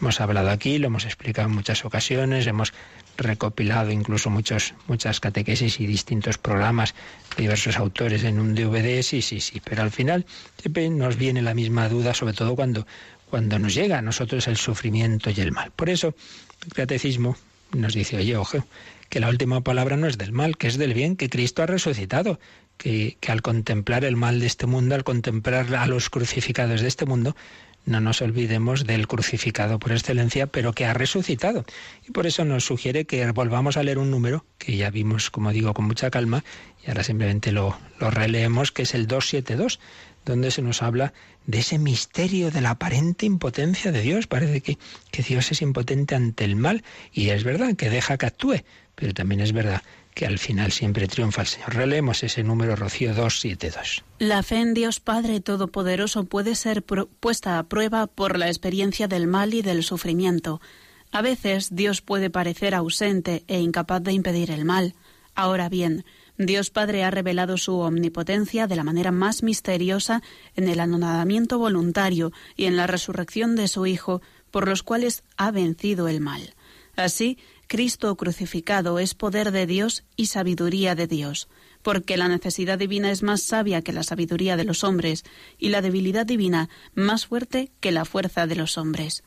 [0.01, 2.73] Hemos hablado aquí, lo hemos explicado en muchas ocasiones, hemos
[3.17, 6.95] recopilado incluso muchos, muchas catequesis y distintos programas
[7.37, 10.27] de diversos autores en un DVD, sí, sí, sí, pero al final
[10.61, 12.87] siempre nos viene la misma duda, sobre todo cuando,
[13.31, 15.71] cuando nos llega a nosotros el sufrimiento y el mal.
[15.71, 16.15] Por eso
[16.67, 17.37] el catecismo
[17.73, 18.65] nos dice, oye, ojo,
[19.09, 21.67] que la última palabra no es del mal, que es del bien, que Cristo ha
[21.67, 22.41] resucitado,
[22.77, 27.07] que, al contemplar el mal de este mundo, al contemplar a los crucificados de este
[27.07, 27.37] mundo,
[27.87, 31.65] no nos olvidemos del crucificado por excelencia, pero que ha resucitado.
[32.09, 35.53] Y por eso nos sugiere que volvamos a leer un número que ya vimos, como
[35.53, 36.45] digo, con mucha calma,
[36.85, 39.81] y ahora simplemente lo, lo releemos, que es el 272,
[40.25, 41.13] donde se nos habla
[41.47, 44.27] de ese misterio de la aparente impotencia de Dios.
[44.27, 44.79] Parece que,
[45.11, 49.13] que Dios es impotente ante el mal, y es verdad que deja que actúe, pero
[49.13, 49.83] también es verdad
[50.15, 51.75] que al final siempre triunfa el Señor.
[51.75, 54.05] Releemos ese número Rocío 272.
[54.19, 59.27] La fe en Dios Padre Todopoderoso puede ser puesta a prueba por la experiencia del
[59.27, 60.61] mal y del sufrimiento.
[61.11, 64.95] A veces Dios puede parecer ausente e incapaz de impedir el mal.
[65.35, 66.05] Ahora bien,
[66.39, 70.23] Dios Padre ha revelado su omnipotencia de la manera más misteriosa
[70.57, 75.51] en el anonadamiento voluntario y en la resurrección de su Hijo, por los cuales ha
[75.51, 76.55] vencido el mal.
[76.97, 77.39] Así,
[77.75, 81.49] Cristo crucificado es poder de Dios y sabiduría de Dios,
[81.83, 85.25] porque la necesidad divina es más sabia que la sabiduría de los hombres,
[85.59, 89.25] y la debilidad divina más fuerte que la fuerza de los hombres.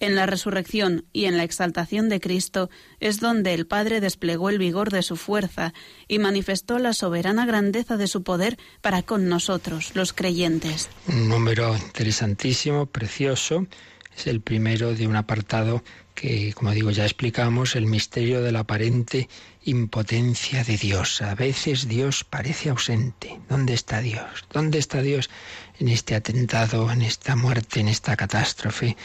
[0.00, 2.68] En la resurrección y en la exaltación de Cristo
[3.00, 5.72] es donde el Padre desplegó el vigor de su fuerza
[6.08, 10.90] y manifestó la soberana grandeza de su poder para con nosotros, los creyentes.
[11.06, 13.66] Un número interesantísimo, precioso.
[14.14, 15.82] Es el primero de un apartado
[16.18, 19.28] que, como digo, ya explicamos el misterio de la aparente
[19.62, 21.22] impotencia de Dios.
[21.22, 23.38] A veces Dios parece ausente.
[23.48, 24.44] ¿Dónde está Dios?
[24.52, 25.30] ¿Dónde está Dios
[25.78, 28.96] en este atentado, en esta muerte, en esta catástrofe,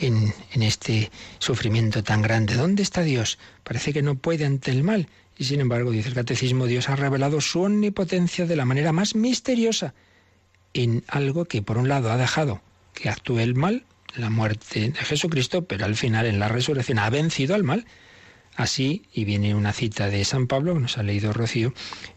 [0.00, 2.54] en, en este sufrimiento tan grande?
[2.54, 3.38] ¿Dónde está Dios?
[3.62, 5.08] Parece que no puede ante el mal.
[5.38, 9.14] Y sin embargo, dice el catecismo, Dios ha revelado su omnipotencia de la manera más
[9.14, 9.94] misteriosa
[10.74, 12.60] en algo que por un lado ha dejado
[12.92, 13.84] que actúe el mal,
[14.16, 17.86] la muerte de Jesucristo, pero al final en la resurrección ha vencido al mal.
[18.56, 21.74] Así, y viene una cita de San Pablo, que nos ha leído Rocío,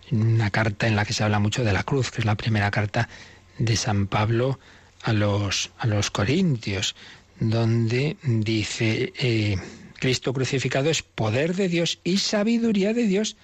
[0.09, 2.35] en una carta en la que se habla mucho de la cruz, que es la
[2.35, 3.09] primera carta
[3.57, 4.57] de San Pablo
[5.03, 6.95] a los, a los Corintios,
[7.39, 9.57] donde dice, eh,
[9.99, 13.35] Cristo crucificado es poder de Dios y sabiduría de Dios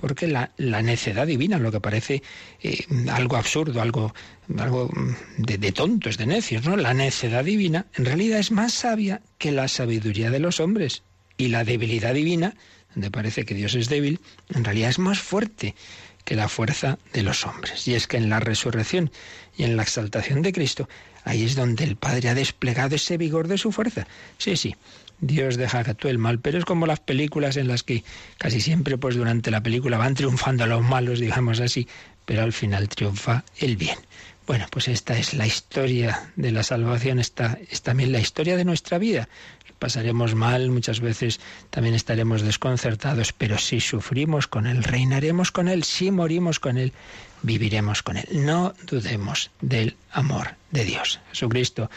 [0.00, 2.22] porque la, necedad divina, lo que parece
[2.62, 4.14] eh, algo absurdo, algo,
[4.58, 6.74] algo mm, de, de, tontos, de necios, ¿no?
[6.76, 11.02] La necedad divina en realidad es más sabia que la sabiduría de los hombres.
[11.36, 12.54] Y la debilidad divina,
[12.94, 14.20] donde parece que Dios es débil,
[14.54, 15.74] en realidad es más fuerte
[16.24, 17.86] que la fuerza de los hombres.
[17.86, 19.10] Y es que en la resurrección
[19.56, 20.88] y en la exaltación de Cristo,
[21.24, 24.06] ahí es donde el Padre ha desplegado ese vigor de su fuerza.
[24.38, 24.74] Sí, sí,
[25.20, 28.04] Dios deja que actúe el mal, pero es como las películas en las que
[28.38, 31.86] casi siempre pues durante la película van triunfando los malos, digamos así,
[32.24, 33.98] pero al final triunfa el bien.
[34.46, 38.64] Bueno, pues esta es la historia de la salvación, esta es también la historia de
[38.64, 39.28] nuestra vida.
[39.78, 45.84] Pasaremos mal, muchas veces también estaremos desconcertados, pero si sufrimos con Él, reinaremos con Él,
[45.84, 46.92] si morimos con Él,
[47.42, 48.26] viviremos con Él.
[48.32, 51.20] No dudemos del amor de Dios.
[51.30, 51.90] Jesucristo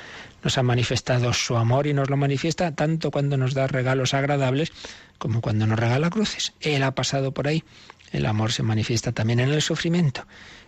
[0.43, 4.71] nos ha manifestado su amor y nos lo manifiesta tanto cuando nos da regalos agradables
[5.17, 6.53] como cuando nos regala cruces.
[6.59, 7.63] Él ha pasado por ahí.
[8.11, 10.27] El amor se manifiesta también en el sufrimiento.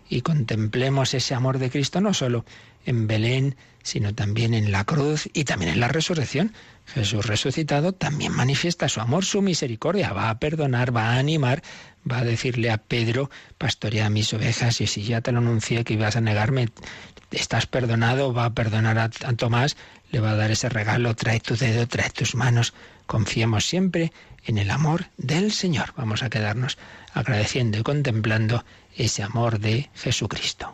[0.10, 2.46] Y contemplemos ese amor de Cristo no solo
[2.86, 6.54] en Belén, sino también en la cruz y también en la resurrección.
[6.86, 11.64] Jesús resucitado también manifiesta su amor, su misericordia, va a perdonar, va a animar,
[12.10, 15.94] va a decirle a Pedro, pastorea mis ovejas, y si ya te lo anuncié que
[15.94, 16.70] ibas a negarme,
[17.32, 19.78] estás perdonado, va a perdonar a, Tomás,
[20.12, 22.74] le va a dar ese regalo, trae tu dedo, trae tus manos,
[23.06, 24.12] confiemos siempre
[24.46, 25.94] en el amor del Señor.
[25.98, 26.78] Vamos a quedarnos
[27.14, 28.64] agradeciendo y contemplando
[28.96, 30.72] ese amor de Jesucristo.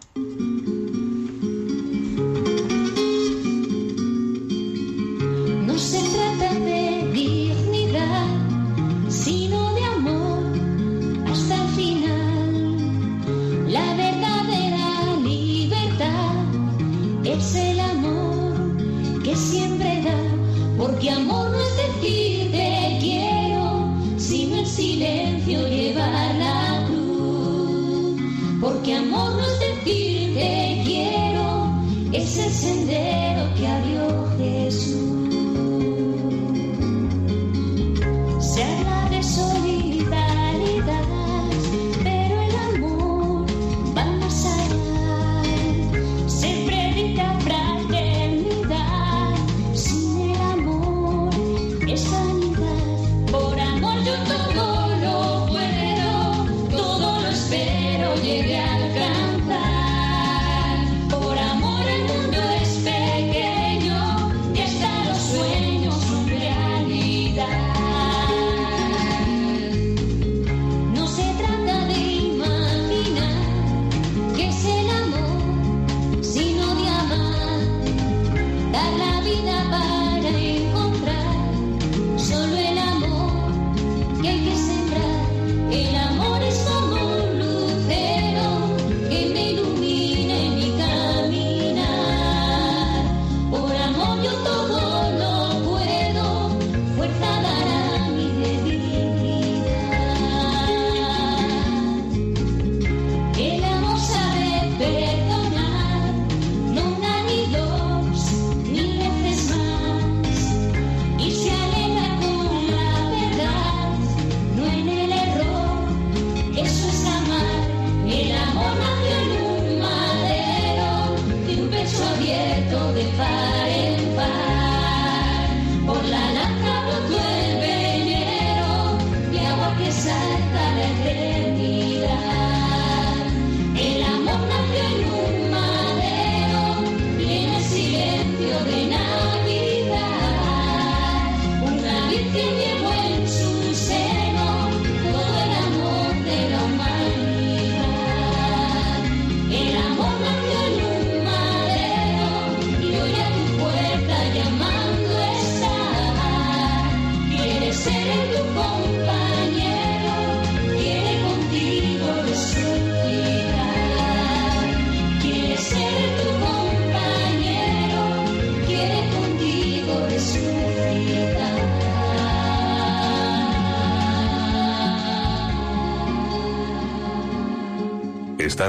[21.77, 22.30] That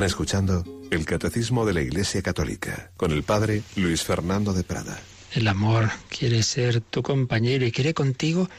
[0.06, 4.98] Escuchando el Catecismo de la Iglesia Católica con el Padre Luis Fernando de Prada.
[5.32, 8.50] El amor quiere ser tu compañero y quiere contigo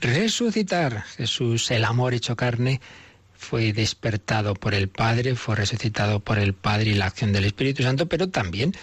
[0.00, 1.02] resucitar.
[1.02, 2.80] Jesús, el amor hecho carne,
[3.34, 7.82] fue despertado por el Padre, fue resucitado por el Padre y la acción del Espíritu
[7.82, 8.74] Santo, pero también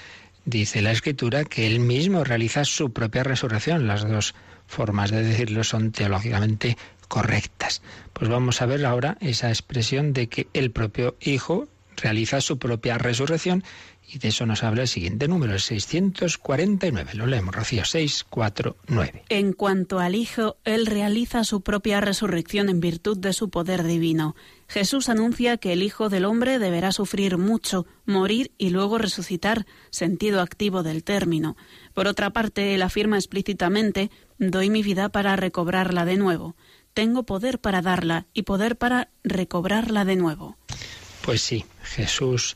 [0.46, 3.86] dice la Escritura que Él mismo realiza su propia resurrección.
[3.86, 4.34] Las dos
[4.66, 7.82] formas de decirlo son teológicamente correctas.
[8.14, 11.68] Pues vamos a ver ahora esa expresión de que el propio Hijo
[11.98, 13.64] realiza su propia resurrección
[14.10, 17.12] y de eso nos habla el siguiente número, el 649.
[17.16, 19.26] Lo leemos, Rocío, 649.
[19.28, 24.36] En cuanto al Hijo, Él realiza su propia resurrección en virtud de su poder divino.
[24.70, 30.42] Jesús anuncia que el Hijo del Hombre deberá sufrir mucho, morir y luego resucitar, sentido
[30.42, 31.58] activo del término.
[31.94, 36.56] Por otra parte, Él afirma explícitamente, doy mi vida para recobrarla de nuevo.
[36.94, 40.58] Tengo poder para darla y poder para recobrarla de nuevo.
[41.28, 42.56] Pues sí, Jesús,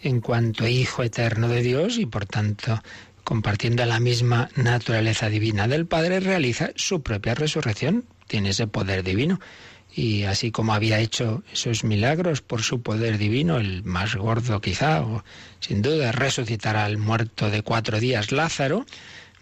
[0.00, 2.80] en cuanto Hijo eterno de Dios y por tanto
[3.24, 9.40] compartiendo la misma naturaleza divina del Padre, realiza su propia resurrección, tiene ese poder divino.
[9.92, 15.02] Y así como había hecho esos milagros por su poder divino, el más gordo quizá,
[15.02, 15.24] o
[15.58, 18.86] sin duda resucitar al muerto de cuatro días Lázaro,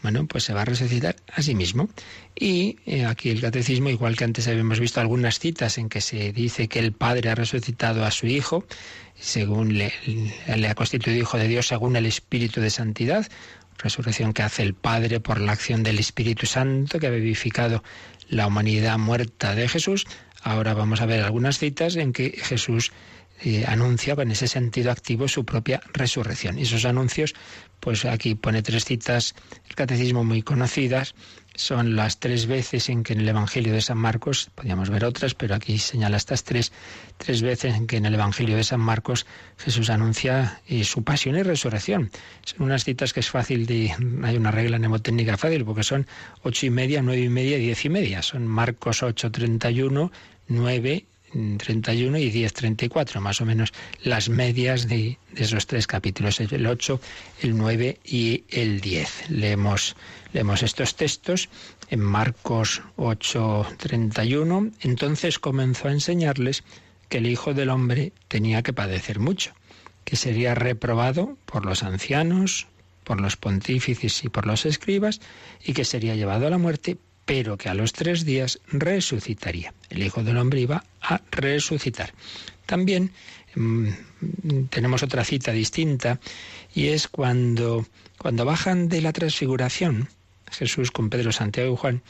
[0.02, 1.90] bueno, pues se va a resucitar a sí mismo.
[2.42, 6.32] Y eh, aquí el catecismo, igual que antes habíamos visto algunas citas en que se
[6.32, 8.64] dice que el Padre ha resucitado a su Hijo,
[9.14, 9.92] según le,
[10.66, 13.30] ha constituido Hijo de Dios según el Espíritu de Santidad,
[13.76, 17.84] resurrección que hace el Padre por la acción del Espíritu Santo que ha vivificado
[18.30, 20.06] la humanidad muerta de Jesús.
[20.42, 22.90] Ahora vamos a ver algunas citas en que Jesús
[23.42, 26.58] eh, anuncia con ese sentido activo su propia resurrección.
[26.58, 27.34] Y esos anuncios,
[27.80, 29.34] pues aquí pone tres citas,
[29.68, 31.14] el catecismo muy conocidas,
[31.54, 35.34] son las tres veces en que en el Evangelio de San Marcos, podríamos ver otras,
[35.34, 36.72] pero aquí señala estas tres,
[37.18, 39.26] tres veces en que en el Evangelio de San Marcos
[39.58, 42.10] Jesús anuncia eh, su pasión y resurrección.
[42.44, 46.06] Son unas citas que es fácil de, hay una regla mnemotécnica fácil, porque son
[46.42, 48.22] ocho y media, nueve y media diez y media.
[48.22, 50.12] Son Marcos 8, 31,
[50.48, 53.72] 9 31 y 10, 34, más o menos
[54.02, 57.00] las medias de, esos tres capítulos, el 8,
[57.42, 59.30] el 9 y el 10.
[59.30, 59.96] Leemos,
[60.32, 61.48] leemos estos textos
[61.90, 64.70] en Marcos 8, 31.
[64.80, 66.64] Entonces comenzó a enseñarles
[67.08, 69.52] que el Hijo del Hombre tenía que padecer mucho,
[70.04, 72.66] que sería reprobado por los ancianos,
[73.04, 75.20] por los pontífices y por los escribas,
[75.64, 79.72] y que sería llevado a la muerte pero que a los tres días resucitaría.
[79.88, 82.12] El Hijo del Hombre iba a resucitar.
[82.66, 83.12] También
[83.54, 83.88] mm,
[84.70, 86.20] tenemos otra cita distinta
[86.74, 87.86] y es cuando,
[88.18, 90.08] cuando bajan de la transfiguración,
[90.50, 92.02] Jesús con Pedro, Santiago y Juan,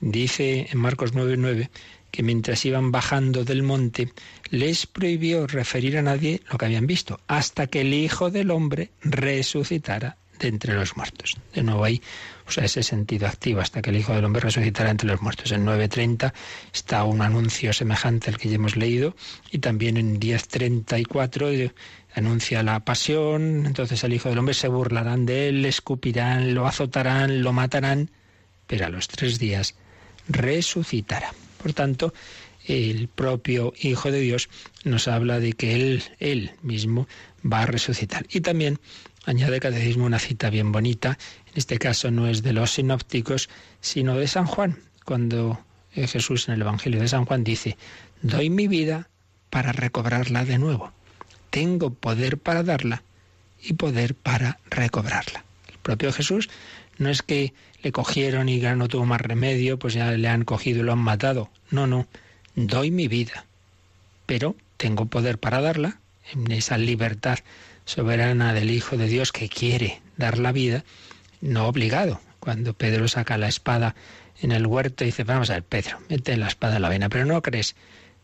[0.00, 1.70] dice en Marcos 9:9
[2.10, 4.12] que mientras iban bajando del monte,
[4.50, 8.90] les prohibió referir a nadie lo que habían visto, hasta que el Hijo del Hombre
[9.02, 11.36] resucitara de entre los muertos.
[11.54, 12.02] De nuevo ahí,
[12.46, 15.52] o sea, ese sentido activo hasta que el Hijo del Hombre resucitará entre los muertos.
[15.52, 16.32] En 9.30
[16.72, 19.16] está un anuncio semejante al que ya hemos leído
[19.50, 21.72] y también en 10.34 eh,
[22.14, 26.66] anuncia la pasión, entonces el Hijo del Hombre se burlarán de él, le escupirán, lo
[26.66, 28.10] azotarán, lo matarán,
[28.66, 29.74] pero a los tres días
[30.28, 31.32] resucitará.
[31.62, 32.12] Por tanto,
[32.66, 34.48] el propio Hijo de Dios
[34.84, 37.06] nos habla de que Él, Él mismo,
[37.44, 38.26] va a resucitar.
[38.30, 38.78] Y también
[39.26, 43.50] añade Catecismo una cita bien bonita, en este caso no es de los sinópticos,
[43.80, 45.60] sino de San Juan, cuando
[45.92, 47.76] Jesús en el Evangelio de San Juan dice,
[48.22, 49.08] doy mi vida
[49.50, 50.92] para recobrarla de nuevo.
[51.50, 53.02] Tengo poder para darla
[53.62, 55.44] y poder para recobrarla.
[55.68, 56.48] El propio Jesús
[56.98, 57.52] no es que
[57.82, 60.92] le cogieron y ya no tuvo más remedio, pues ya le han cogido y lo
[60.92, 61.50] han matado.
[61.70, 62.06] No, no,
[62.54, 63.46] doy mi vida,
[64.26, 65.98] pero tengo poder para darla
[66.32, 67.38] en esa libertad
[67.86, 70.84] soberana del Hijo de Dios que quiere dar la vida,
[71.40, 72.20] no obligado.
[72.40, 73.94] Cuando Pedro saca la espada
[74.42, 77.24] en el huerto dice, vamos a ver, Pedro, mete la espada en la vena, pero
[77.24, 77.74] no crees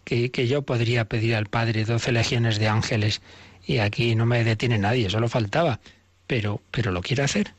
[0.05, 3.23] que, que yo podría pedir al Padre doce legiones de ángeles
[3.67, 5.81] y aquí no me detiene nadie, solo faltaba,
[6.27, 7.55] pero, pero lo quiere hacer.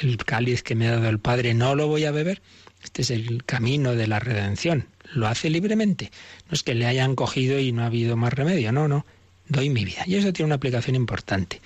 [0.00, 2.42] El cáliz que me ha dado el Padre no lo voy a beber.
[2.82, 4.88] Este es el camino de la redención.
[5.12, 6.10] Lo hace libremente.
[6.48, 8.72] No es que le hayan cogido y no ha habido más remedio.
[8.72, 9.06] No, no.
[9.48, 10.02] Doy mi vida.
[10.06, 11.60] Y eso tiene una aplicación importante.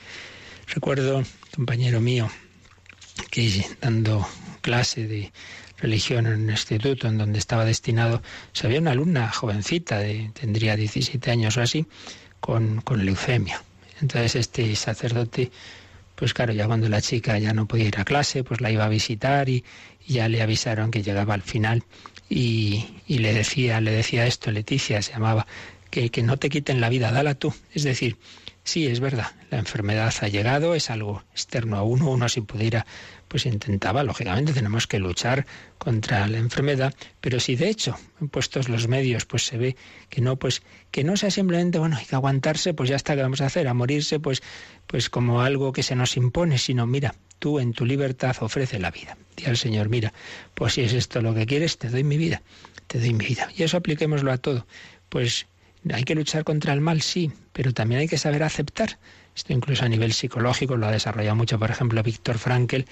[0.75, 1.23] Recuerdo,
[1.55, 2.29] compañero mío,
[3.31, 4.27] que dando
[4.61, 5.33] clase de
[5.79, 8.23] religión en un instituto en donde estaba destinado,
[8.53, 11.87] se había una alumna jovencita, de, tendría 17 años o así,
[12.41, 13.63] con, leucemia.
[14.01, 15.51] Entonces este sacerdote,
[16.15, 18.85] pues claro, ya cuando la chica ya no podía ir a clase, pues la iba
[18.85, 19.65] a visitar y,
[20.07, 21.85] ya le avisaron que llegaba al final
[22.31, 25.47] y, y, le decía, le decía esto, Leticia se llamaba,
[25.91, 27.55] que, no te quiten la vida, dala tú.
[27.73, 28.17] Es decir,
[28.65, 32.87] sí, es verdad, la enfermedad ha llegado, es algo externo a uno, uno si pudiera
[33.29, 37.95] pues intentaba, lógicamente tenemos que luchar contra la enfermedad, pero si de hecho,
[38.31, 39.77] puestos los medios, pues se ve
[40.09, 43.23] que no, pues que no sea simplemente, bueno, hay que aguantarse, pues ya está, ¿qué
[43.23, 43.69] vamos a hacer?
[43.69, 44.43] A morirse, pues,
[44.87, 48.91] pues como algo que se nos impone, sino mira, tú en tu libertad ofrece la
[48.91, 49.17] vida.
[49.37, 50.13] Y al Señor, mira,
[50.55, 52.43] pues si es esto lo que quieres, te doy mi vida,
[52.87, 53.49] te doy mi vida.
[53.57, 54.67] Y eso apliquémoslo a todo.
[55.09, 55.47] Pues
[55.93, 58.99] hay que luchar contra el mal, sí, pero también hay que saber aceptar.
[59.35, 62.87] Esto incluso a nivel psicológico lo ha desarrollado mucho, por ejemplo, Víctor Frankel,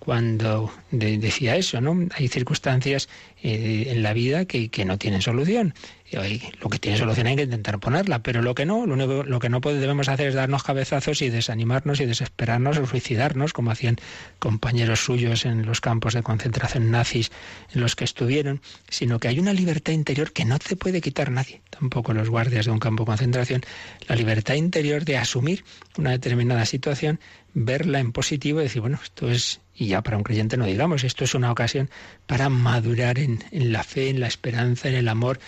[0.00, 2.08] cuando decía eso, ¿no?
[2.16, 3.08] Hay circunstancias
[3.40, 5.74] eh, en la vida que, que, no tienen solución.
[6.12, 9.22] Y lo que tiene solución hay que intentar ponerla, pero lo que no, lo único
[9.22, 13.70] lo que no debemos hacer es darnos cabezazos y desanimarnos y desesperarnos o suicidarnos, como
[13.70, 13.96] hacían
[14.38, 17.32] compañeros suyos en los campos de concentración nazis
[17.74, 18.60] en los que estuvieron,
[18.90, 22.66] sino que hay una libertad interior que no te puede quitar nadie, tampoco los guardias
[22.66, 23.62] de un campo de concentración,
[24.06, 25.64] la libertad interior de asumir
[25.96, 27.20] una determinada situación,
[27.54, 31.02] verla en positivo y decir, bueno, esto es y ya para un creyente no digamos,
[31.02, 31.90] esto es una ocasión
[32.26, 35.40] para madurar en, en, la fe, en la esperanza, en el amor.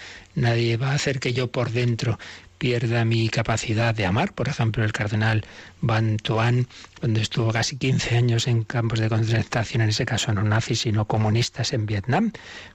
[0.54, 2.16] Nadie va a hacer que yo por dentro
[2.58, 4.34] pierda mi capacidad de amar.
[4.34, 5.44] Por ejemplo, el cardenal
[5.80, 6.68] Van Tuan,
[7.00, 11.08] cuando estuvo casi 15 años en campos de concentración, en ese caso no nazis, sino
[11.08, 12.30] comunistas en Vietnam,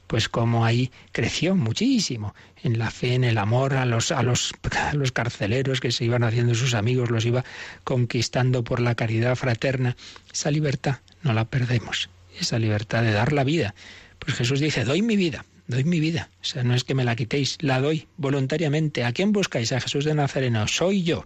[0.07, 4.53] pues como ahí creció muchísimo en la fe, en el amor a los, a los,
[4.75, 7.45] a los carceleros que se iban haciendo sus amigos, los iba
[7.85, 9.95] conquistando por la caridad fraterna.
[10.33, 13.73] Esa libertad no la perdemos, esa libertad de dar la vida.
[14.19, 16.29] Pues Jesús dice, doy mi vida, doy mi vida.
[16.41, 19.05] O sea, no es que me la quitéis, la doy voluntariamente.
[19.05, 19.71] ¿A quién buscáis?
[19.71, 20.67] A Jesús de Nazareno.
[20.67, 21.25] Soy yo.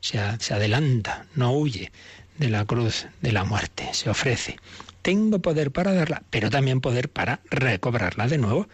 [0.00, 1.92] Se, se adelanta, no huye
[2.38, 4.56] de la cruz, de la muerte, se ofrece.
[5.02, 8.68] Tengo poder para darla, pero también poder para recobrarla de nuevo.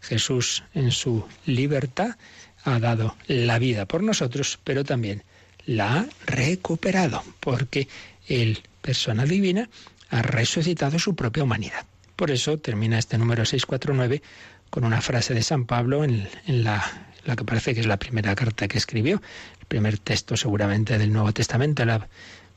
[0.00, 2.16] Jesús en su libertad
[2.64, 5.24] ha dado la vida por nosotros, pero también
[5.66, 7.88] la ha recuperado, porque
[8.26, 9.68] Él, persona divina,
[10.10, 11.84] ha resucitado su propia humanidad.
[12.16, 14.22] Por eso termina este número 649
[14.70, 16.82] con una frase de San Pablo en, la,
[17.24, 19.20] que parece que es la primera carta que escribió,
[19.60, 22.08] el primer texto seguramente del Nuevo Testamento, la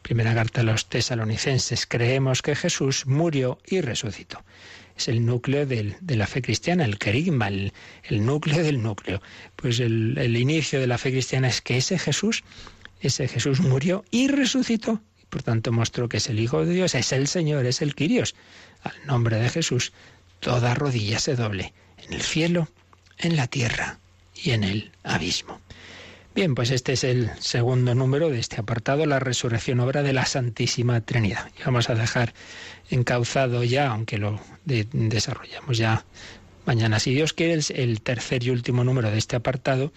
[0.03, 1.88] primera carta a los tesalonicenses.
[1.88, 4.43] Creemos que Jesús murió y resucitó.
[4.95, 7.72] Es el núcleo de la fe cristiana, el querigma, el,
[8.11, 9.24] núcleo del núcleo.
[9.55, 12.43] Pues el, el inicio de la fe cristiana es que ese Jesús,
[13.01, 15.01] ese Jesús murió y resucitó.
[15.32, 18.36] Por tanto mostró que es el Hijo de Dios, es el Señor, es el Quirios.
[18.84, 19.93] Al nombre de Jesús,
[20.41, 21.74] toda rodilla se doble
[22.08, 22.68] en el cielo,
[23.18, 23.99] en la tierra
[24.36, 25.60] y en el abismo.
[26.36, 30.26] Bien, pues este es el segundo número de este apartado, la resurrección obra de la
[30.26, 31.51] Santísima Trinidad.
[31.60, 32.34] Y vamos a dejar
[32.89, 36.06] encauzado ya, aunque lo desarrollamos ya
[36.66, 39.91] mañana, si Dios quiere, el tercer y último número de este apartado,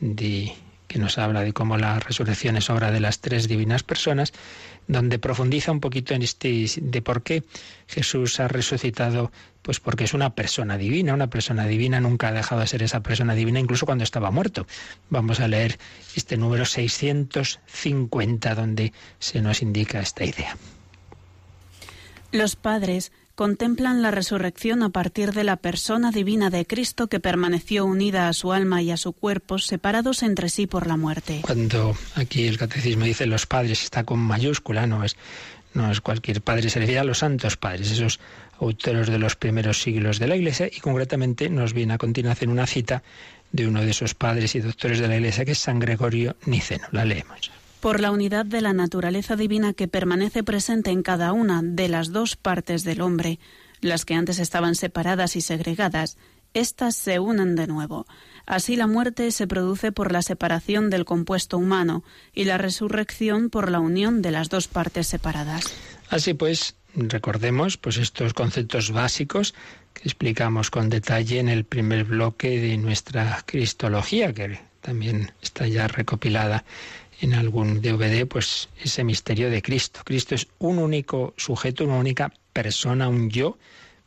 [0.00, 0.52] de,
[0.90, 4.32] que nos habla de cómo la resurrección es obra de las tres divinas personas,
[4.88, 7.44] donde profundiza un poquito en este de por qué
[7.86, 9.30] Jesús ha resucitado,
[9.62, 13.04] pues porque es una persona divina, una persona divina nunca ha dejado de ser esa
[13.04, 14.66] persona divina incluso cuando estaba muerto.
[15.10, 15.78] Vamos a leer
[16.16, 20.56] este número 650 donde se nos indica esta idea.
[22.32, 27.86] Los padres contemplan la resurrección a partir de la persona divina de Cristo que permaneció
[27.86, 31.40] unida a su alma y a su cuerpo, separados entre sí por la muerte.
[31.40, 35.16] Cuando aquí el catecismo dice los padres está con mayúscula, no es
[35.72, 38.20] no es cualquier padre, se refiere a los santos padres, esos
[38.58, 42.66] autores de los primeros siglos de la Iglesia, y concretamente nos viene a continuación una
[42.66, 43.02] cita
[43.52, 46.88] de uno de esos padres y doctores de la Iglesia, que es San Gregorio Niceno.
[46.92, 47.50] La leemos
[47.80, 52.12] por la unidad de la naturaleza divina que permanece presente en cada una de las
[52.12, 53.38] dos partes del hombre,
[53.80, 56.18] las que antes estaban separadas y segregadas,
[56.52, 58.06] éstas se unen de nuevo.
[58.46, 62.04] Así la muerte se produce por la separación del compuesto humano
[62.34, 65.64] y la resurrección por la unión de las dos partes separadas.
[66.08, 69.54] Así pues, recordemos pues estos conceptos básicos
[69.94, 75.88] que explicamos con detalle en el primer bloque de nuestra cristología, que también está ya
[75.88, 76.64] recopilada
[77.20, 80.00] en algún DVD, pues ese misterio de Cristo.
[80.04, 83.58] Cristo es un único sujeto, una única persona, un yo,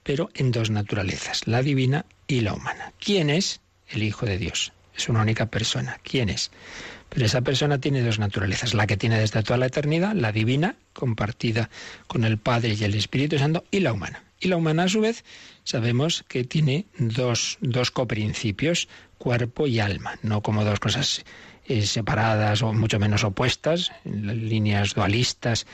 [0.04, 2.94] pero en dos naturalezas, la divina y la humana.
[3.00, 3.62] ¿Quién es?
[3.90, 4.74] El Hijo de Dios.
[4.96, 6.00] Es una única persona.
[6.04, 6.52] ¿Quién es?
[7.10, 10.76] Pero esa persona tiene dos naturalezas, la que tiene desde toda la eternidad, la divina,
[10.94, 11.70] compartida
[12.08, 14.24] con el Padre y el Espíritu Santo, y la humana.
[14.40, 15.24] Y la humana, a su vez,
[15.64, 21.24] sabemos que tiene dos, dos coprincipios, cuerpo y alma, no como dos cosas
[21.66, 25.66] eh, separadas o mucho menos opuestas, líneas dualistas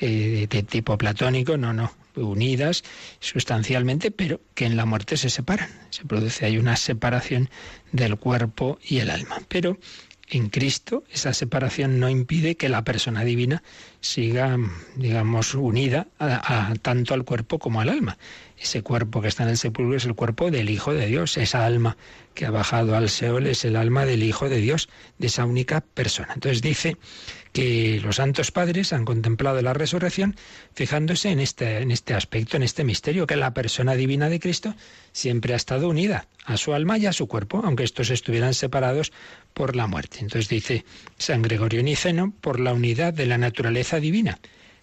[0.00, 2.84] eh, de tipo platónico, no, no, unidas
[3.20, 5.70] sustancialmente, pero que en la muerte se separan.
[5.90, 7.50] Se produce ahí una separación
[7.92, 9.38] del cuerpo y el alma.
[9.48, 9.78] Pero
[10.30, 13.62] en Cristo esa separación no impide que la persona divina
[14.00, 14.56] siga,
[14.96, 18.18] digamos, unida a, tanto al cuerpo como al alma.
[18.58, 21.36] Ese cuerpo que está en el sepulcro es el cuerpo del Hijo de Dios.
[21.36, 21.96] Esa alma
[22.34, 24.88] que ha bajado al Seol es el alma del Hijo de Dios,
[25.18, 26.32] de esa única persona.
[26.34, 26.96] Entonces dice
[27.52, 30.36] que los santos padres han contemplado la resurrección
[30.74, 34.74] fijándose en este, en este aspecto, en este misterio, que la persona divina de Cristo
[35.12, 39.12] siempre ha estado unida a su alma y a su cuerpo, aunque estos estuvieran separados
[39.54, 40.18] por la muerte.
[40.20, 40.84] Entonces dice
[41.18, 44.38] San Gregorio Niceno, por la unidad de la naturaleza divina,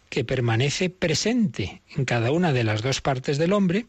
[0.10, 3.86] que permanece presente en cada una de las dos partes del hombre,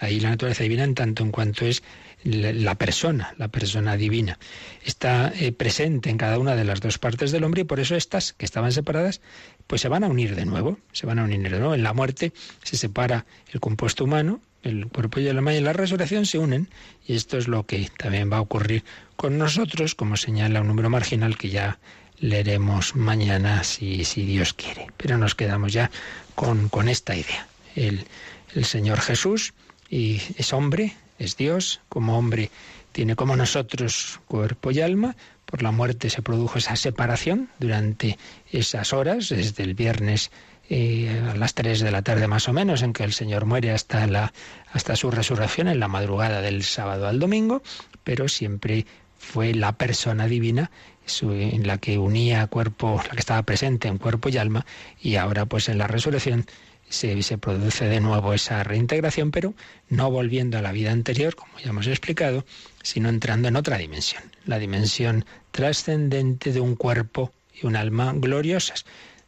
[0.00, 1.82] ahí la naturaleza divina en tanto en cuanto es
[2.24, 4.38] la persona, la persona divina,
[4.84, 7.96] está eh, presente en cada una de las dos partes del hombre y por eso
[7.96, 9.20] estas que estaban separadas,
[9.66, 11.74] pues se van a unir de nuevo, se van a unir de nuevo.
[11.74, 12.32] En la muerte
[12.62, 16.38] se separa el compuesto humano, el cuerpo y el alma y en la resurrección se
[16.38, 16.68] unen
[17.06, 18.84] y esto es lo que también va a ocurrir
[19.16, 21.80] con nosotros, como señala un número marginal que ya
[22.18, 24.88] leeremos mañana si, si Dios quiere.
[24.96, 25.90] Pero nos quedamos ya
[26.34, 27.46] con, con esta idea.
[27.74, 28.06] El,
[28.54, 29.54] el Señor Jesús
[29.88, 32.50] y es hombre, es Dios, como hombre
[32.92, 38.18] tiene como nosotros cuerpo y alma, por la muerte se produjo esa separación durante
[38.50, 40.30] esas horas, desde el viernes
[40.70, 43.72] eh, a las 3 de la tarde más o menos, en que el Señor muere
[43.72, 44.32] hasta, la,
[44.72, 47.62] hasta su resurrección en la madrugada del sábado al domingo,
[48.04, 48.86] pero siempre
[49.18, 50.70] fue la persona divina
[51.20, 54.64] en la que unía cuerpo, la que estaba presente en cuerpo y alma,
[55.00, 56.46] y ahora pues en la resurrección
[56.88, 59.54] se, se, produce de nuevo esa reintegración, pero
[59.88, 62.44] no volviendo a la vida anterior, como ya hemos explicado,
[62.82, 68.84] sino entrando en otra dimensión, la dimensión trascendente de un cuerpo y un alma gloriosas,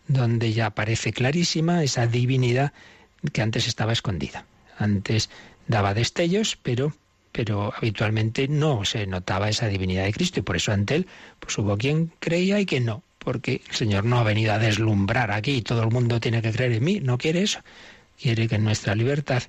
[0.06, 2.72] donde ya aparece clarísima esa divinidad
[3.32, 4.44] que antes estaba escondida.
[4.76, 5.30] Antes
[5.66, 6.92] daba destellos, pero
[7.34, 11.08] pero habitualmente no se notaba esa divinidad de Cristo y por eso ante él
[11.40, 15.32] pues hubo quien creía y quien no, porque el Señor no ha venido a deslumbrar
[15.32, 17.58] aquí, todo el mundo tiene que creer en mí, no quiere eso.
[18.22, 19.42] Quiere que en nuestra libertad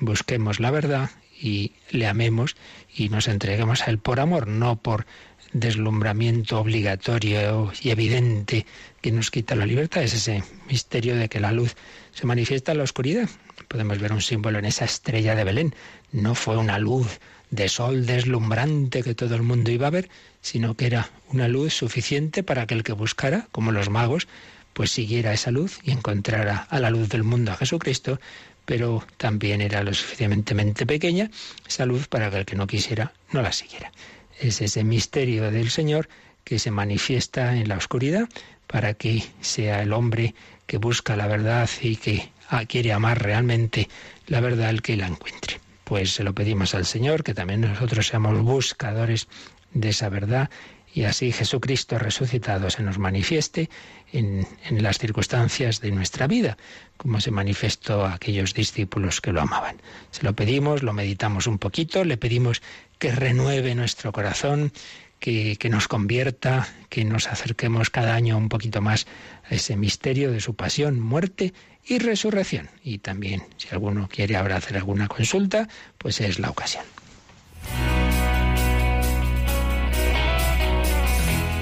[0.00, 1.10] busquemos la verdad
[1.40, 2.56] y le amemos
[2.92, 5.06] y nos entreguemos a Él por amor, no por
[5.52, 8.66] deslumbramiento obligatorio y evidente
[9.00, 10.02] que nos quita la libertad.
[10.02, 11.76] Es ese misterio de que la luz
[12.10, 13.28] se manifiesta en la oscuridad.
[13.68, 15.74] Podemos ver un símbolo en esa estrella de Belén.
[16.10, 20.08] No fue una luz de sol deslumbrante que todo el mundo iba a ver,
[20.40, 24.28] sino que era una luz suficiente para que el que buscara, como los magos,
[24.72, 28.20] pues siguiera esa luz y encontrara a la luz del mundo a Jesucristo,
[28.64, 31.30] pero también era lo suficientemente pequeña
[31.66, 33.92] esa luz para que el que no quisiera no la siguiera.
[34.38, 36.08] Es ese misterio del Señor
[36.44, 38.28] que se manifiesta en la oscuridad
[38.66, 40.34] para que sea el hombre
[40.66, 42.30] que busca la verdad y que
[42.66, 43.88] quiere amar realmente
[44.26, 48.06] la verdad el que la encuentre pues se lo pedimos al Señor, que también nosotros
[48.06, 49.26] seamos buscadores
[49.72, 50.50] de esa verdad
[50.92, 53.70] y así Jesucristo resucitado se nos manifieste
[54.12, 56.58] en, en, las circunstancias de nuestra vida,
[56.98, 59.80] como se manifestó a aquellos discípulos que lo amaban.
[60.10, 62.60] Se lo pedimos, lo meditamos un poquito, le pedimos
[62.98, 64.72] que renueve nuestro corazón,
[65.20, 69.06] que, que nos convierta, que nos acerquemos cada año un poquito más
[69.50, 71.54] a ese misterio de su pasión, muerte
[71.88, 72.68] y resurrección.
[72.84, 76.84] Y también, si alguno quiere ahora hacer alguna consulta, pues es la ocasión.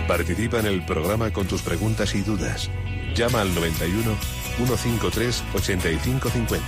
[0.08, 2.70] Participa en el programa con tus preguntas y dudas.
[3.14, 4.16] Llama al 91
[4.56, 6.64] 153 8550.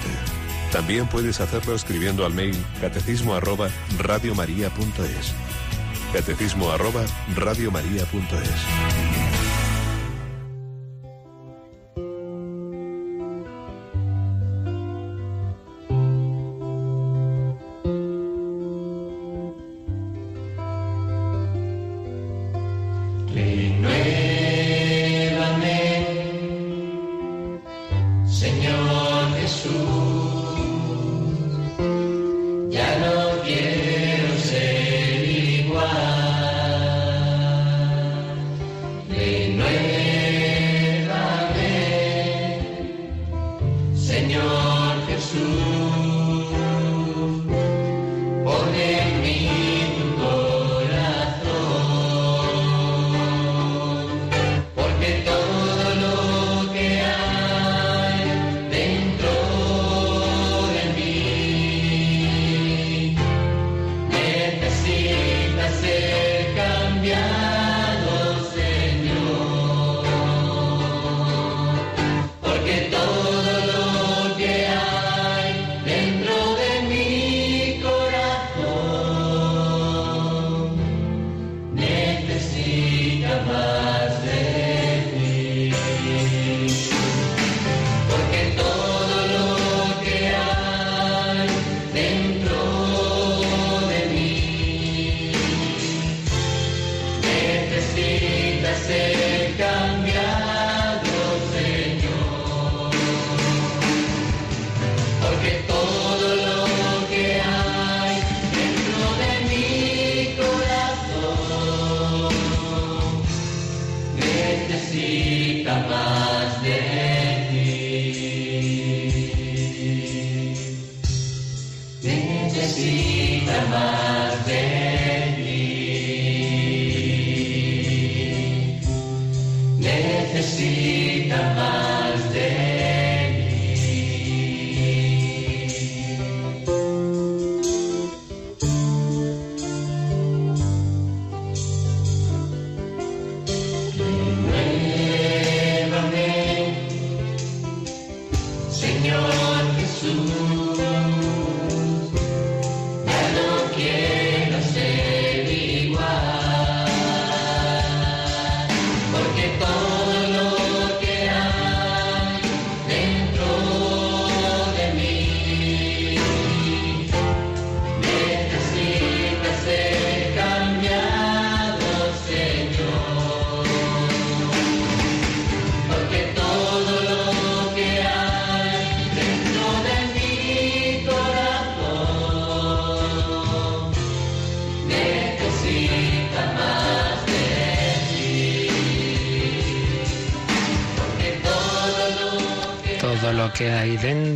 [0.72, 5.34] También puedes hacerlo escribiendo al mail catecismo arroba radiomaria.es.
[6.12, 7.04] Catecismo arroba
[7.36, 9.17] radiomaria.es.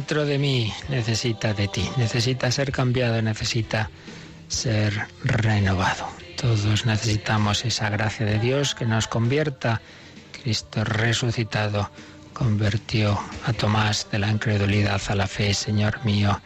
[0.03, 3.89] dentro de mí necesita de ti, necesita ser cambiado, necesita
[4.49, 6.09] ser renovado.
[6.37, 9.81] Todos necesitamos esa gracia de Dios que nos convierta.
[10.43, 11.89] Cristo resucitado
[12.33, 16.41] convirtió a Tomás de la incredulidad a la fe, Señor mío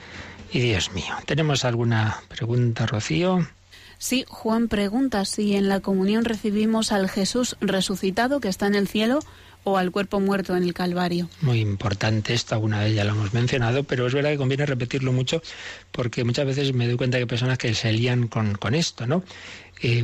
[0.53, 1.15] y Dios mío.
[1.25, 3.49] ¿Tenemos alguna pregunta, Rocío?
[3.97, 8.87] Sí, Juan pregunta si en la comunión recibimos al Jesús resucitado que está en el
[8.87, 9.21] cielo
[9.69, 11.29] o al cuerpo muerto en el Calvario.
[11.41, 15.13] Muy importante esto, alguna vez ya lo hemos mencionado, pero es verdad que conviene repetirlo
[15.13, 15.43] mucho
[15.91, 19.09] porque muchas veces me doy cuenta que hay personas que se lían con, con esto,
[19.09, 19.25] ¿no?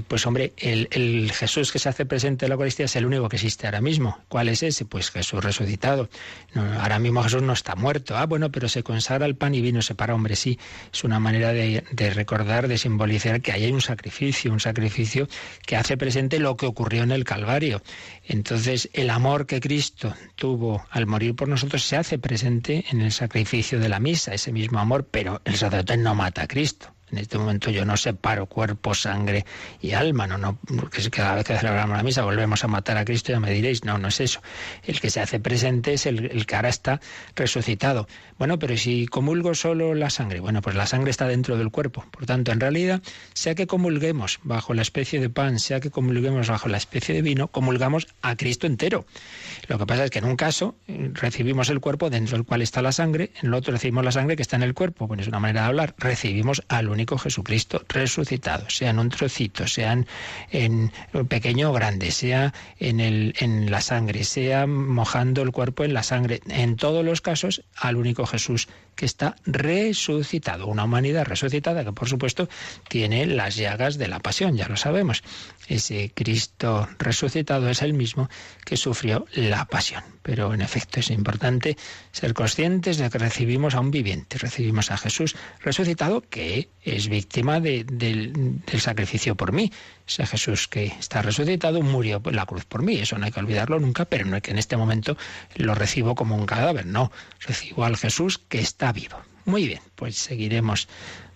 [0.06, 3.36] Pues hombre, el, Jesús que se hace presente en la Eucaristía es el único que
[3.36, 4.18] existe ahora mismo.
[4.28, 4.84] ¿Cuál es ese?
[4.84, 6.10] Pues Jesús resucitado.
[6.54, 8.16] ahora mismo Jesús no está muerto.
[8.16, 10.14] Ah, bueno, pero se consagra el pan y vino separa.
[10.14, 10.58] Hombre, sí,
[10.92, 15.26] es una manera de, de recordar, de simbolizar que ahí hay un sacrificio, un sacrificio
[15.66, 17.82] que hace presente lo que ocurrió en el Calvario.
[18.26, 23.12] Entonces, el amor que Cristo tuvo al morir por nosotros se hace presente en el
[23.12, 26.92] sacrificio de la misa, ese mismo amor, pero el sacerdote no mata a Cristo.
[27.12, 29.44] En este momento yo no separo cuerpo, sangre
[29.82, 33.04] y alma, no, no, porque cada vez que celebramos la misa volvemos a matar a
[33.04, 34.40] Cristo, ya me diréis, no, no es eso.
[34.82, 37.00] El que se hace presente es el, que ahora está
[37.36, 38.08] resucitado.
[38.38, 42.06] Bueno, pero si comulgo solo la sangre, bueno, pues la sangre está dentro del cuerpo.
[42.10, 43.02] Por tanto, en realidad,
[43.34, 47.20] sea que comulguemos bajo la especie de pan, sea que comulguemos bajo la especie de
[47.20, 49.04] vino, comulgamos a Cristo entero.
[49.68, 52.80] Lo que pasa es que en un caso recibimos el cuerpo dentro del cual está
[52.80, 55.06] la sangre, en el otro recibimos la sangre que está en el cuerpo.
[55.06, 55.94] Bueno, es una manera de hablar.
[55.98, 59.96] Recibimos al único Jesucristo resucitado, sea en un trocito, sea
[60.50, 60.92] en,
[61.28, 66.02] pequeño o grande, sea en, el, en la sangre, sea mojando el cuerpo en la
[66.02, 68.68] sangre, en todos los casos al único Jesús
[69.06, 72.48] está resucitado, una humanidad resucitada que por supuesto
[72.88, 75.22] tiene las llagas de la pasión, ya lo sabemos.
[75.68, 78.28] Ese Cristo resucitado es el mismo
[78.64, 80.02] que sufrió la pasión.
[80.22, 81.76] Pero en efecto es importante
[82.12, 87.60] ser conscientes de que recibimos a un viviente, recibimos a Jesús resucitado que es víctima
[87.60, 89.72] del sacrificio por mí.
[90.06, 93.40] Ese Jesús que está resucitado murió en la cruz por mí, eso no hay que
[93.40, 95.16] olvidarlo nunca, pero no es que en este momento
[95.56, 98.60] lo recibo como un cadáver, no, recibo al Jesús que
[98.92, 99.18] vivo.
[99.44, 100.88] Muy bien, pues seguiremos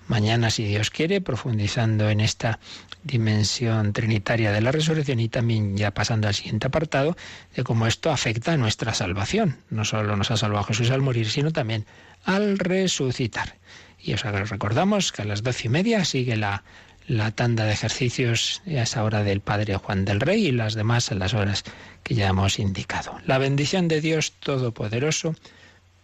[0.09, 2.59] mañana, si Dios quiere, profundizando en esta
[3.03, 7.17] dimensión trinitaria de la resurrección y también ya pasando al siguiente apartado
[7.55, 9.59] de cómo esto afecta a nuestra salvación.
[9.71, 11.87] No solo nos ha salvado Jesús al morir, sino también
[12.25, 13.57] al resucitar.
[13.99, 16.63] Y os recordamos que a las doce y media sigue la,
[17.09, 21.11] la tanda de ejercicios a esa hora del Padre Juan del Rey y las demás
[21.11, 21.65] a las horas
[22.03, 23.19] que ya hemos indicado.
[23.27, 25.35] La bendición de Dios Todopoderoso,